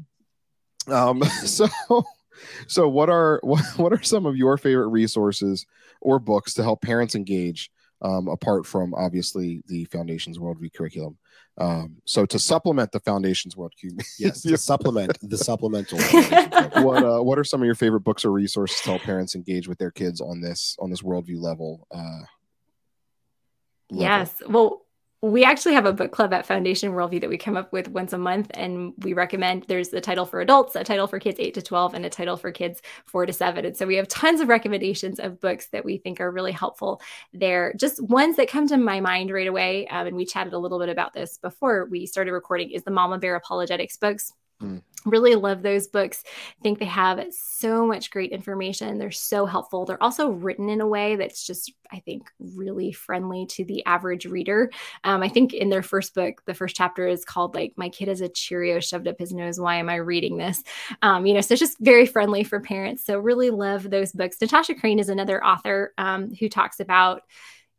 [0.87, 1.69] um, so
[2.67, 5.65] so what are what, what are some of your favorite resources
[6.01, 7.71] or books to help parents engage
[8.01, 11.17] um, apart from obviously the Foundation's Worldview curriculum.
[11.59, 15.97] Um, so to supplement the Foundation's Worldview, yes, to supplement the supplemental.
[16.83, 19.67] what uh, what are some of your favorite books or resources to help parents engage
[19.67, 21.87] with their kids on this on this worldview level?
[21.89, 22.21] Uh,
[23.89, 24.03] level?
[24.03, 24.85] Yes, well,
[25.27, 28.13] we actually have a book club at Foundation Worldview that we come up with once
[28.13, 31.53] a month, and we recommend there's a title for adults, a title for kids 8
[31.55, 33.65] to 12, and a title for kids 4 to 7.
[33.65, 37.01] And so we have tons of recommendations of books that we think are really helpful
[37.33, 37.73] there.
[37.77, 40.79] Just ones that come to my mind right away, um, and we chatted a little
[40.79, 44.33] bit about this before we started recording, is the Mama Bear Apologetics books.
[44.61, 46.23] Mm really love those books.
[46.27, 48.97] I think they have so much great information.
[48.97, 49.85] They're so helpful.
[49.85, 54.25] They're also written in a way that's just, I think, really friendly to the average
[54.25, 54.71] reader.
[55.03, 58.07] Um, I think in their first book, the first chapter is called like "My kid
[58.07, 59.59] has a Cheerio shoved up his nose.
[59.59, 60.63] Why am I reading this?"
[61.01, 63.05] Um, you know, so it's just very friendly for parents.
[63.05, 64.37] So really love those books.
[64.41, 67.23] Natasha Crain is another author um, who talks about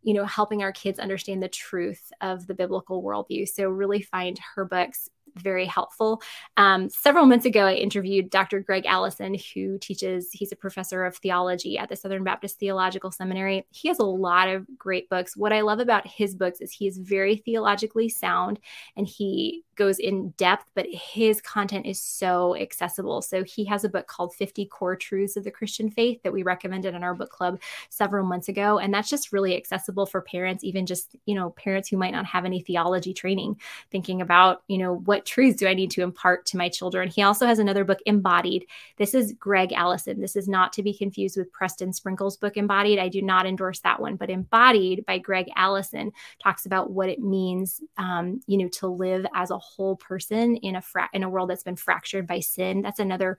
[0.02, 4.38] you know helping our kids understand the truth of the biblical worldview so really find
[4.54, 5.08] her books
[5.40, 6.22] very helpful.
[6.56, 8.60] Um, several months ago, I interviewed Dr.
[8.60, 13.66] Gregg Allison, who teaches, he's a professor of theology at the Southern Baptist Theological Seminary.
[13.70, 15.36] He has a lot of great books.
[15.36, 18.60] What I love about his books is he is very theologically sound
[18.96, 23.22] and he goes in depth, but his content is so accessible.
[23.22, 26.42] So he has a book called 50 Core Truths of the Christian Faith that we
[26.42, 28.78] recommended in our book club several months ago.
[28.78, 32.26] And that's just really accessible for parents, even just, you know, parents who might not
[32.26, 33.58] have any theology training,
[33.90, 37.08] thinking about, you know, what truths do I need to impart to my children?
[37.08, 38.66] He also has another book, Embodied.
[38.96, 40.20] This is Gregg Allison.
[40.20, 42.98] This is not to be confused with Preston Sprinkle's book, Embodied.
[42.98, 46.10] I do not endorse that one, but Embodied by Gregg Allison
[46.42, 50.76] talks about what it means, um, you know, to live as a whole person in
[50.76, 52.82] a fra- in a world that's been fractured by sin.
[52.82, 53.38] That's another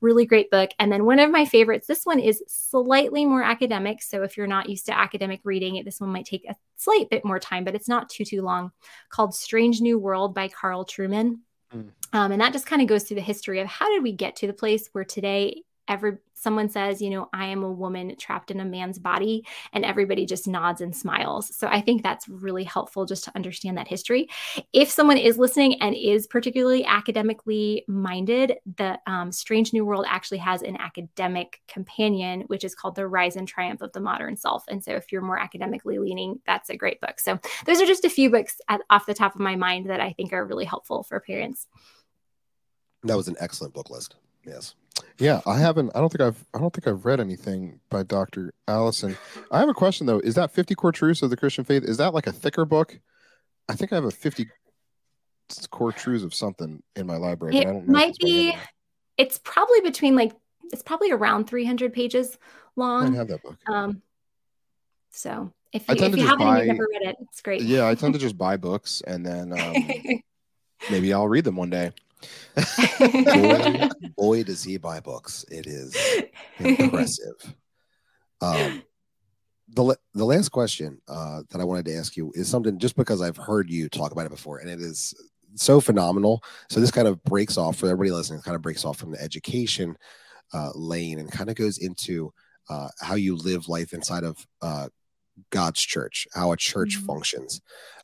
[0.00, 0.70] really great book.
[0.78, 4.02] And then one of my favorites, this one is slightly more academic.
[4.02, 7.24] So if you're not used to academic reading, this one might take a slight bit
[7.24, 8.72] more time, but it's not too too long.
[9.08, 11.38] Called Strange New World by Carl Trueman.
[11.74, 11.90] Mm.
[12.12, 14.36] Um, and that just kind of goes through the history of how did we get
[14.36, 18.50] to the place where today every someone says, you know, I am a woman trapped
[18.50, 21.54] in a man's body, and everybody just nods and smiles.
[21.54, 24.28] So I think that's really helpful just to understand that history.
[24.72, 30.38] If someone is listening and is particularly academically minded, the um, Strange New World actually
[30.38, 34.64] has an academic companion, which is called The Rise and Triumph of the Modern Self.
[34.68, 37.20] And so if you're more academically leaning, that's a great book.
[37.20, 40.00] So those are just a few books at, off the top of my mind that
[40.00, 41.66] I think are really helpful for parents.
[43.02, 44.16] That was an excellent book list.
[44.46, 44.74] Yes.
[45.18, 45.90] Yeah, I haven't.
[45.94, 46.44] I don't think I've.
[46.54, 48.52] I don't think I've read anything by Dr.
[48.68, 49.16] Allison.
[49.50, 50.20] I have a question though.
[50.20, 51.84] Is that Fifty Core Truths of the Christian Faith?
[51.84, 52.98] Is that like a thicker book?
[53.68, 54.48] I think I have a Fifty
[55.70, 57.56] Core Truths of something in my library.
[57.56, 58.56] It might be.
[59.18, 60.32] It's probably between like
[60.72, 62.38] it's probably around 300 pages
[62.76, 63.14] long.
[63.14, 63.56] I have that book.
[63.68, 64.02] Um,
[65.10, 67.62] so if you, if you haven't buy, never read it, it's great.
[67.62, 70.20] Yeah, I tend to just buy books and then um,
[70.90, 71.92] maybe I'll read them one day
[72.98, 75.44] boy, boy, does he buy books.
[75.50, 75.96] It is
[76.58, 77.54] impressive.
[78.40, 78.82] Um,
[79.68, 83.22] the, the last question uh, that I wanted to ask you is something just because
[83.22, 85.14] I've heard you talk about it before, and it is
[85.54, 86.42] so phenomenal.
[86.68, 88.40] So this kind of breaks off for everybody listening.
[88.42, 89.96] Kind of breaks off from the education
[90.52, 92.32] uh, lane and kind of goes into
[92.68, 94.88] uh, how you live life inside of uh,
[95.50, 97.06] God's church, how a church mm-hmm.
[97.06, 97.60] functions.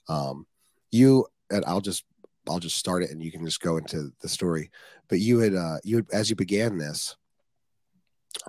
[0.09, 0.47] Um,
[0.91, 2.05] you and I'll just
[2.49, 4.71] I'll just start it and you can just go into the story.
[5.09, 7.17] But you had uh, you had, as you began this,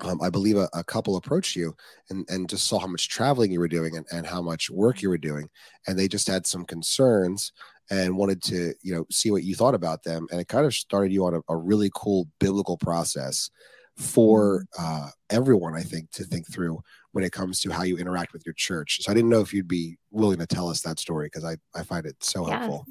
[0.01, 1.75] um, I believe a, a, couple approached you
[2.09, 5.01] and, and just saw how much traveling you were doing and, and how much work
[5.01, 5.49] you were doing,
[5.87, 7.51] and they just had some concerns
[7.89, 10.73] and wanted to you know see what you thought about them, and it kind of
[10.73, 13.49] started you on a, a really cool biblical process
[13.97, 15.05] for mm-hmm.
[15.07, 16.81] uh, everyone, I think, to think through
[17.11, 18.99] when it comes to how you interact with your church.
[19.01, 21.57] So I didn't know if you'd be willing to tell us that story because I,
[21.75, 22.59] I find it so yes.
[22.59, 22.85] helpful.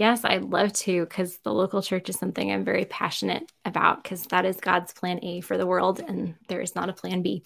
[0.00, 4.22] Yes, I'd love to because the local church is something I'm very passionate about because
[4.28, 7.42] that is God's plan A for the world and there is not a plan B.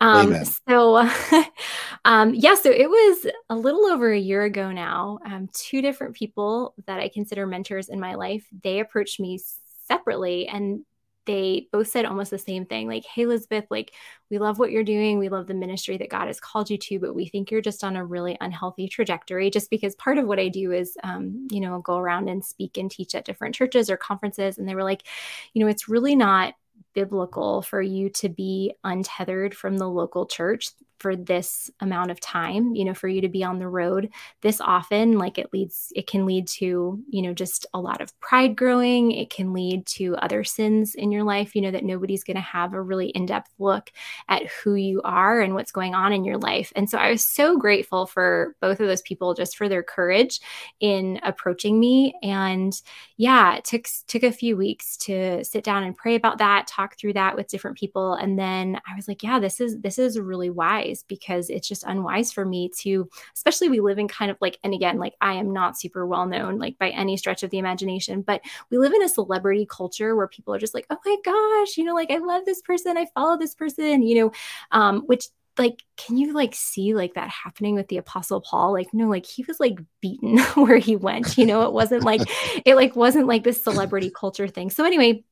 [0.00, 0.98] Um, so,
[2.04, 5.18] um, yeah, so it was a little over a year ago now.
[5.26, 9.40] Um, two different people that I consider mentors in my life, they approached me
[9.88, 10.84] separately and
[11.26, 13.92] they both said almost the same thing like hey elizabeth like
[14.28, 15.20] we love what you're doing.
[15.20, 17.84] We love the ministry that god has called you to but we think you're just
[17.84, 21.60] on a really unhealthy trajectory just because part of what i do is um, you
[21.60, 24.58] know go around and speak and teach at different churches or conferences.
[24.58, 25.02] And they were like
[25.52, 26.54] you know it's really not
[26.96, 32.74] biblical for you to be untethered from the local church for this amount of time
[32.74, 34.08] you know for you to be on the road
[34.40, 38.18] this often like it leads it can lead to you know just a lot of
[38.20, 39.12] pride growing.
[39.12, 42.40] It can lead to other sins in your life you know that nobody's going to
[42.40, 43.90] have a really in-depth look
[44.28, 46.72] at who you are and what's going on in your life.
[46.74, 50.40] And so i was so grateful for both of those people just for their courage
[50.80, 52.14] in approaching me.
[52.22, 52.72] And
[53.18, 56.85] yeah it took took a few weeks to sit down and pray about that talk
[56.94, 58.14] through that with different people.
[58.14, 61.68] And then i was like yeah this is this is really wise wise because it's
[61.68, 65.14] just unwise for me to, especially we live in kind of like, and again, like
[65.20, 68.78] I am not super well known, like by any stretch of the imagination, but we
[68.78, 71.94] live in a celebrity culture where people are just like, oh my gosh, you know,
[71.94, 74.32] like I love this person, I follow this person, you know,
[74.72, 75.26] um, which
[75.58, 78.74] like can you like see like that happening with the apostle paul?
[78.74, 82.20] Like no like he was like beaten where he went you know it wasn't like
[82.66, 84.68] it like wasn't like this celebrity culture thing.
[84.68, 85.24] So anyway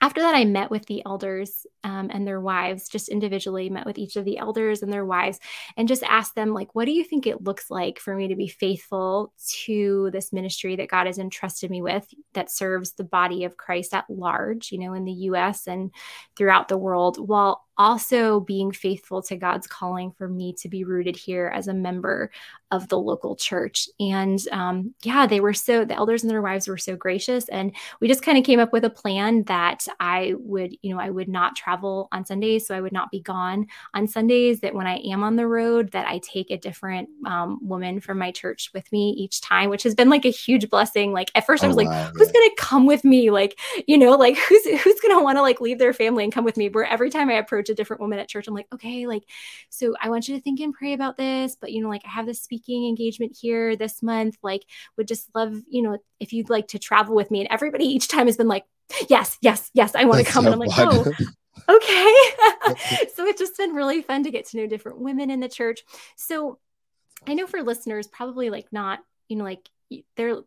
[0.00, 3.98] after that, I met with the elders um, and their wives, just individually met with
[3.98, 5.38] each of the elders and their wives,
[5.76, 8.36] and just asked them, like, what do you think it looks like for me to
[8.36, 9.32] be faithful
[9.64, 13.92] to this ministry that God has entrusted me with that serves the body of Christ
[13.92, 15.90] at large, you know, in the US and
[16.36, 21.16] throughout the world, while also being faithful to God's calling for me to be rooted
[21.16, 22.30] here as a member
[22.70, 23.88] of the local church.
[23.98, 27.48] And um, yeah, they were so, the elders and their wives were so gracious.
[27.48, 31.00] And we just kind of came up with a plan that I would, you know,
[31.00, 32.66] I would not travel on Sundays.
[32.66, 35.92] So I would not be gone on Sundays, that when I am on the road,
[35.92, 39.82] that I take a different um, woman from my church with me each time, which
[39.82, 41.12] has been like a huge blessing.
[41.12, 43.30] Like at first oh, I was wow, like, who's going to come with me?
[43.30, 46.32] Like, you know, like who's, who's going to want to like leave their family and
[46.32, 46.68] come with me?
[46.68, 48.46] Where every time I approach a different woman at church.
[48.46, 49.24] I'm like, okay, like,
[49.70, 52.10] so I want you to think and pray about this, but you know, like I
[52.10, 54.36] have this speaking engagement here this month.
[54.42, 54.64] Like,
[54.96, 57.40] would just love, you know, if you'd like to travel with me.
[57.40, 58.64] And everybody each time has been like,
[59.08, 60.44] yes, yes, yes, I want to come.
[60.44, 61.00] So and I'm like, oh,
[61.68, 63.06] okay.
[63.14, 65.82] so it's just been really fun to get to know different women in the church.
[66.16, 66.58] So
[67.26, 69.68] I know for listeners, probably like not, you know, like
[70.16, 70.40] they're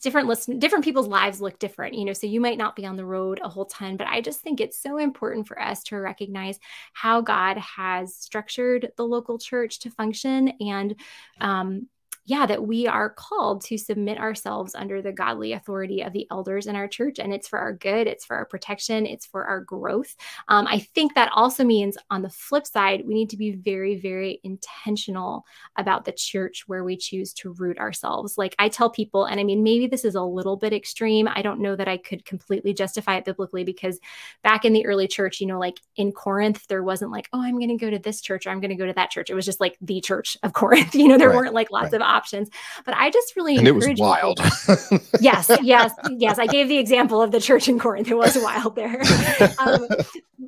[0.00, 2.96] different listen different people's lives look different you know so you might not be on
[2.96, 5.96] the road a whole ton but i just think it's so important for us to
[5.96, 6.58] recognize
[6.92, 10.94] how god has structured the local church to function and
[11.40, 11.88] um,
[12.24, 16.66] yeah, that we are called to submit ourselves under the godly authority of the elders
[16.66, 17.18] in our church.
[17.18, 20.14] And it's for our good, it's for our protection, it's for our growth.
[20.48, 23.96] Um, I think that also means on the flip side, we need to be very,
[23.96, 25.44] very intentional
[25.76, 28.38] about the church where we choose to root ourselves.
[28.38, 31.28] Like I tell people, and I mean, maybe this is a little bit extreme.
[31.28, 33.98] I don't know that I could completely justify it biblically because
[34.44, 37.58] back in the early church, you know, like in Corinth, there wasn't like, oh, I'm
[37.58, 39.28] going to go to this church or I'm going to go to that church.
[39.28, 40.94] It was just like the church of Corinth.
[40.94, 41.94] You know, there right, weren't like lots right.
[41.94, 42.50] of options.
[42.84, 44.38] But I just really and it was wild.
[45.20, 46.38] yes, yes, yes.
[46.38, 48.08] I gave the example of the church in Corinth.
[48.08, 49.00] It was wild there.
[49.58, 49.86] Um,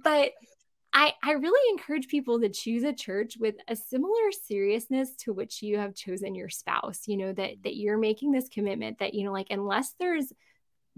[0.03, 0.31] but
[0.93, 5.63] I, I really encourage people to choose a church with a similar seriousness to which
[5.63, 7.03] you have chosen your spouse.
[7.07, 10.33] You know, that that you're making this commitment that, you know, like unless there's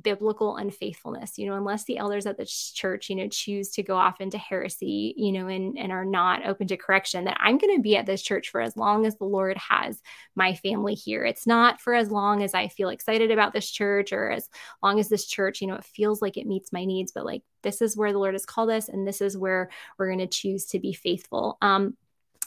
[0.02, 3.96] biblical unfaithfulness you know unless the elders at the church you know choose to go
[3.96, 7.74] off into heresy you know and and are not open to correction that i'm going
[7.74, 10.00] to be at this church for as long as the lord has
[10.34, 11.24] my family here.
[11.24, 14.48] It's not for as long as i feel excited about this church or as
[14.82, 17.42] long as this church you know it feels like it meets my needs but like
[17.62, 20.26] this is where the lord has called us and this is where we're going to
[20.26, 21.58] choose to be faithful.
[21.62, 21.96] Um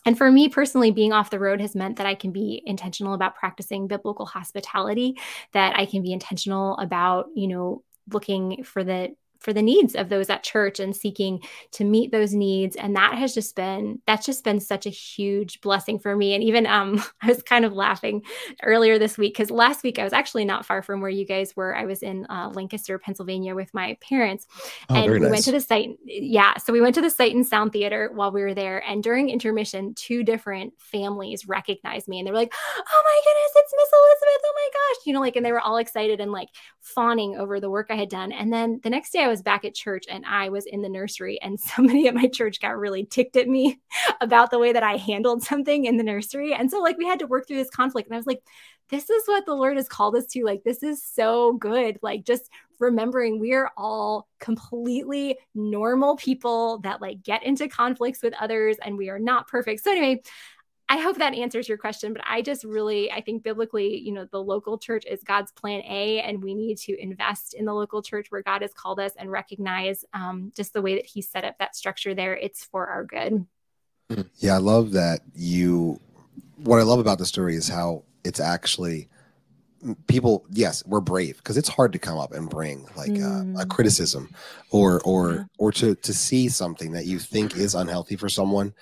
[0.06, 3.14] and for me personally, being off the road has meant that I can be intentional
[3.14, 5.18] about practicing biblical hospitality,
[5.54, 10.10] that I can be intentional about, you know, looking for the for the needs of
[10.10, 12.76] those at church and seeking to meet those needs.
[12.76, 16.34] And that has just been that's just been such a huge blessing for me.
[16.34, 18.24] And even um I was kind of laughing
[18.64, 21.56] earlier this week cuz last week I was actually not far from where you guys
[21.56, 21.76] were.
[21.76, 24.46] I was in uh, Lancaster Pennsylvania with my parents.
[24.90, 25.32] Oh, and we nice.
[25.32, 28.32] went to the site yeah so we went to the Sight and Sound Theater while
[28.32, 28.84] we were there.
[28.88, 33.52] And during intermission two different families recognized me and they were like oh my goodness
[33.56, 36.32] it's Miss Elizabeth oh my gosh you know like and they were all excited and
[36.32, 36.50] like
[36.82, 38.32] fawning over the work I had done.
[38.32, 40.90] And then the next day I was back at church and I was in the
[40.90, 43.80] nursery, and somebody at my church got really ticked at me
[44.22, 46.54] about the way that I handled something in the nursery.
[46.54, 48.08] And so, like, we had to work through this conflict.
[48.08, 48.42] And I was like,
[48.90, 50.44] this is what the Lord has called us to.
[50.44, 52.00] Like, this is so good.
[52.02, 52.50] Like, just
[52.80, 58.98] remembering we are all completely normal people that like get into conflicts with others and
[58.98, 59.84] we are not perfect.
[59.84, 60.22] So, anyway,
[60.92, 64.26] I hope that answers your question, but I just really, I think biblically, you know,
[64.32, 68.02] the local church is God's plan A, and we need to invest in the local
[68.02, 71.46] church where God has called us and recognize um, just the way that He set
[71.46, 72.36] up that structure there.
[72.36, 73.46] It's for our good.
[74.38, 76.00] Yeah, I love that you.
[76.56, 79.10] What I love about the story is how it's actually
[80.08, 83.24] people yes we're brave because it's hard to come up and bring like mm.
[83.24, 83.70] uh, a mm.
[83.70, 84.30] criticism
[84.72, 85.44] or or yeah.
[85.58, 88.74] or to to see something that you think is unhealthy for someone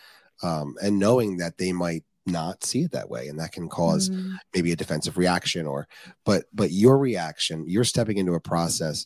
[0.43, 4.09] um, and knowing that they might not see it that way and that can cause
[4.09, 4.37] mm.
[4.53, 5.87] maybe a defensive reaction or
[6.25, 9.05] but but your reaction you're stepping into a process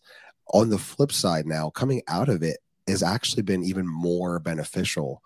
[0.53, 2.57] on the flip side now coming out of it
[2.88, 5.21] has actually been even more beneficial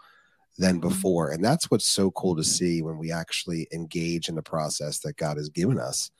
[0.57, 0.89] than mm-hmm.
[0.89, 4.99] before and that's what's so cool to see when we actually engage in the process
[4.99, 6.11] that god has given us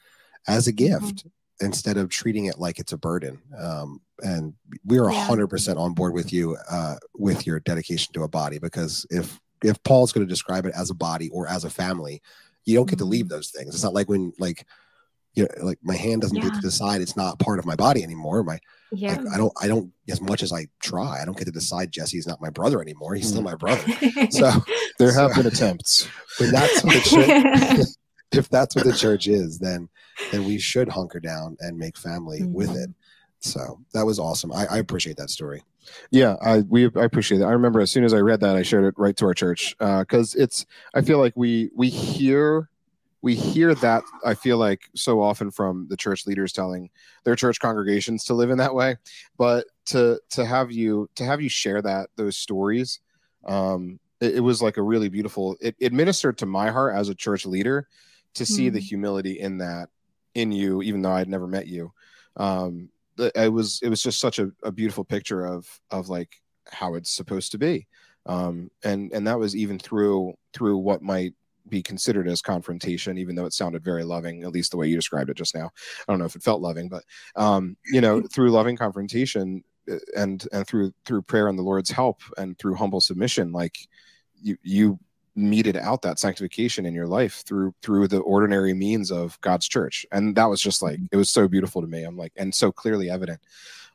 [0.48, 0.88] as a mm-hmm.
[0.88, 1.66] gift mm-hmm.
[1.66, 4.54] instead of treating it like it's a burden um, and
[4.86, 5.28] we are yeah.
[5.28, 9.82] 100% on board with you uh, with your dedication to a body because if if
[9.84, 12.22] Paul's going to describe it as a body or as a family,
[12.66, 13.36] you don't get to leave mm-hmm.
[13.36, 13.74] those things.
[13.74, 14.66] It's not like when like
[15.34, 18.04] you know, like my hand doesn't get to decide it's not part of my body
[18.04, 18.42] anymore.
[18.44, 18.58] My
[18.94, 19.18] Yeah.
[19.18, 21.92] like, I don't I don't as much as I try, I don't get to decide
[21.92, 23.16] Jesse's not my brother anymore.
[23.16, 23.46] He's still Mm.
[23.46, 23.84] my brother.
[24.32, 24.52] So
[24.98, 26.08] There have So- been attempts.
[26.40, 27.88] when that's what the church
[28.32, 29.90] if that's what the church is, then
[30.32, 32.78] then we should hunker down and make family with Mm-hmm.
[32.84, 32.90] it.
[33.42, 34.52] So that was awesome.
[34.54, 35.64] I, I appreciate that story.
[36.12, 37.46] Yeah, I we I appreciate it.
[37.46, 39.76] I remember as soon as I read that, I shared it right to our church
[39.80, 40.66] because it's.
[40.94, 42.70] I feel like we we hear
[43.22, 44.04] we hear that.
[44.24, 46.90] I feel like so often from the church leaders telling
[47.24, 48.98] their church congregations to live in that way,
[49.38, 53.00] but to to have you to have you share that those stories,
[53.46, 55.58] um, it, it was like a really beautiful.
[55.62, 57.88] It, it ministered to my heart as a church leader
[58.36, 58.84] to see the Mhm.
[58.84, 59.90] humility in that
[60.34, 61.94] in you, even though I'd never met you.
[62.38, 66.42] Um, it was it was just such a, a beautiful picture of of like
[66.72, 67.88] how it's supposed to be.
[68.26, 71.34] Um and and that was even through through what might
[71.68, 74.96] be considered as confrontation even though it sounded very loving at least the way you
[74.96, 75.72] described it just now.
[76.08, 77.04] I don't know if it felt loving but
[77.36, 81.92] um you know through loving confrontation uh, and and through through prayer and the lord's
[81.92, 83.78] help and through humble submission like
[84.42, 85.00] you you
[85.36, 90.06] meted out that sanctification in your life through through the ordinary means of God's church.
[90.12, 92.04] And that was just like it was so beautiful to me.
[92.04, 93.42] I'm like and so clearly evident.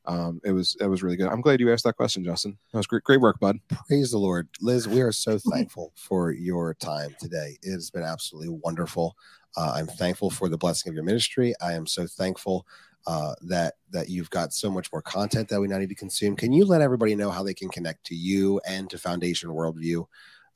[0.07, 1.28] Um it was it was really good.
[1.28, 2.59] I'm glad you asked that question, Justin.
[2.72, 3.59] That was great great work, bud.
[3.86, 4.49] Praise the Lord.
[4.61, 7.59] Liz, we are so thankful for your time today.
[7.62, 9.16] It has been absolutely wonderful.
[9.57, 11.55] Uh, I'm thankful for the blessing of your ministry.
[11.61, 12.66] I am so thankful
[13.07, 16.36] uh, that that you've got so much more content that we now need to consume.
[16.36, 20.05] Can you let everybody know how they can connect to you and to Foundation Worldview?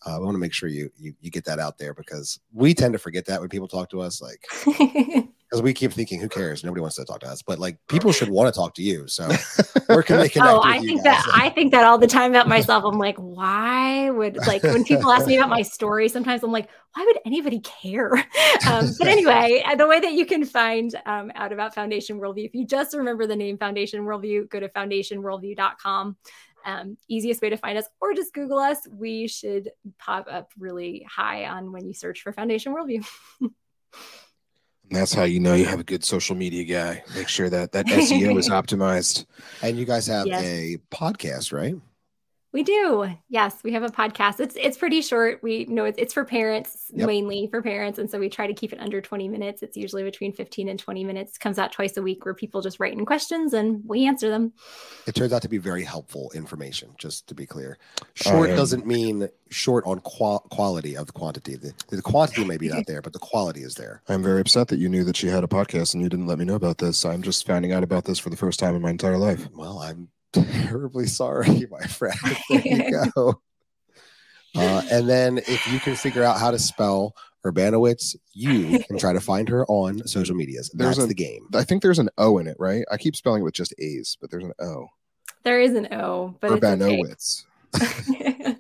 [0.07, 2.75] Uh, I want to make sure you, you you get that out there because we
[2.75, 4.45] tend to forget that when people talk to us, like
[5.55, 6.65] because we keep thinking, who cares?
[6.65, 9.07] Nobody wants to talk to us, but like people should want to talk to you.
[9.07, 9.29] So
[9.87, 10.51] where can they connect?
[10.51, 11.25] oh, with I you think guys?
[11.25, 12.85] that I think that all the time about myself.
[12.85, 16.09] I'm like, why would like when people ask me about my story?
[16.09, 18.13] Sometimes I'm like, why would anybody care?
[18.71, 22.47] Um, but anyway, uh, the way that you can find um, out about Foundation Worldview,
[22.47, 26.17] if you just remember the name Foundation Worldview, go to foundationworldview.com.
[26.65, 28.79] Um, easiest way to find us, or just Google us.
[28.91, 33.07] We should pop up really high on when you search for Foundation Worldview.
[34.91, 37.03] That's how you know you have a good social media guy.
[37.15, 39.25] Make sure that that SEO is optimized.
[39.63, 40.45] and you guys have Yes.
[40.45, 41.75] a podcast, right?
[42.55, 43.07] We do.
[43.29, 44.39] Yes, we have a podcast.
[44.39, 45.43] It's it's pretty short.
[45.43, 47.09] We know it's, it's for parents, Yep.
[47.09, 49.61] mainly for parents, and so we try to keep it under 20 minutes.
[49.65, 51.37] It's usually between 15 and 20 minutes.
[51.37, 54.53] Comes out twice a week where people just write in questions and we answer them.
[55.09, 57.77] It turns out to be very helpful information, just to be clear.
[58.15, 61.57] Short Um, doesn't mean short on qual- quality of the quantity.
[61.57, 64.01] The, the quantity may be not there, but the quality is there.
[64.09, 66.39] I'm very upset that you knew that she had a podcast and you didn't let
[66.39, 67.05] me know about this.
[67.05, 69.49] I'm just finding out about this for the first time in my entire life.
[69.53, 72.19] Well, I'm terribly sorry, my friend.
[72.51, 73.41] There you go.
[74.57, 77.13] Uh, and then if you can figure out how to spell
[77.45, 80.71] Urbanowicz, you can try to find her on social medias.
[80.73, 81.49] There's That's a- the game.
[81.55, 82.85] I think there's an O in it, right?
[82.89, 84.87] I keep spelling it with just A's, but there's an O.
[85.43, 87.11] There is an O, but Urbanowicz.
[87.11, 87.47] it's
[88.09, 88.57] okay.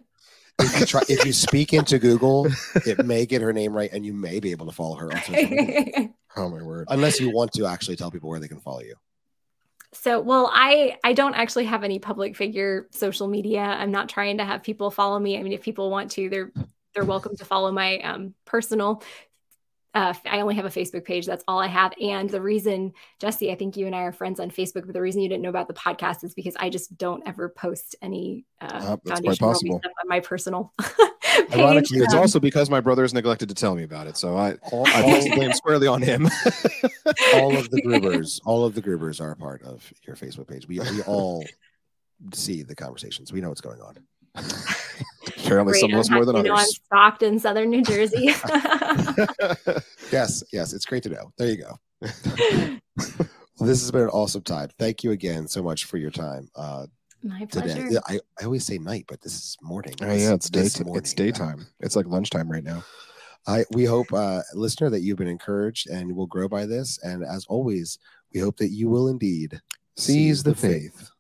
[0.60, 2.48] If you, try, if you speak into Google,
[2.84, 5.20] it may get her name right, and you may be able to follow her on
[5.22, 6.10] social media.
[6.36, 6.88] Oh my word.
[6.90, 8.96] unless you want to actually tell people where they can follow you.
[9.94, 13.60] So, well, I I don't actually have any public figure social media.
[13.60, 15.38] I'm not trying to have people follow me.
[15.38, 16.52] I mean, if people want to, they're
[16.94, 19.02] they're welcome to follow my um, personal.
[19.94, 21.24] Uh, I only have a Facebook page.
[21.24, 21.92] That's all I have.
[22.00, 25.00] And the reason, Jesse, I think you and I are friends on Facebook, but the
[25.00, 28.44] reason you didn't know about the podcast is because I just don't ever post any
[28.60, 29.78] uh, that's quite Foundation possible.
[29.78, 30.90] stuff on my personal page.
[31.54, 34.16] Ironically, It's Um, also because my brother has neglected to tell me about it.
[34.16, 36.24] So I, All, I place the blame squarely on him.
[37.34, 40.66] all of the Grubers, all of the Grubers are a part of your Facebook page.
[40.66, 41.44] We, we all
[42.32, 43.32] see the conversations.
[43.32, 43.96] We know what's going on.
[45.38, 45.80] Apparently, great.
[45.80, 46.80] some of us more than happy to know I'm others.
[46.86, 48.30] stocked in southern New Jersey.
[50.12, 51.32] Yes, yes, it's great to know.
[51.38, 51.78] There you go.
[52.00, 54.68] Well, this has been an awesome time.
[54.78, 56.86] Thank you again so much for your time uh,
[57.22, 57.86] my pleasure.
[57.90, 59.94] Yeah, I, I always say night, but this is morning.
[60.02, 60.86] Oh This- yeah, it's this daytime.
[60.86, 61.02] morning.
[61.02, 61.66] It's daytime.
[61.80, 62.84] It's like lunchtime right now.
[63.46, 66.98] I we hope, uh, listener, that you've been encouraged and will grow by this.
[67.02, 67.98] And as always,
[68.32, 69.60] we hope that you will indeed
[69.96, 71.10] Seize the faith.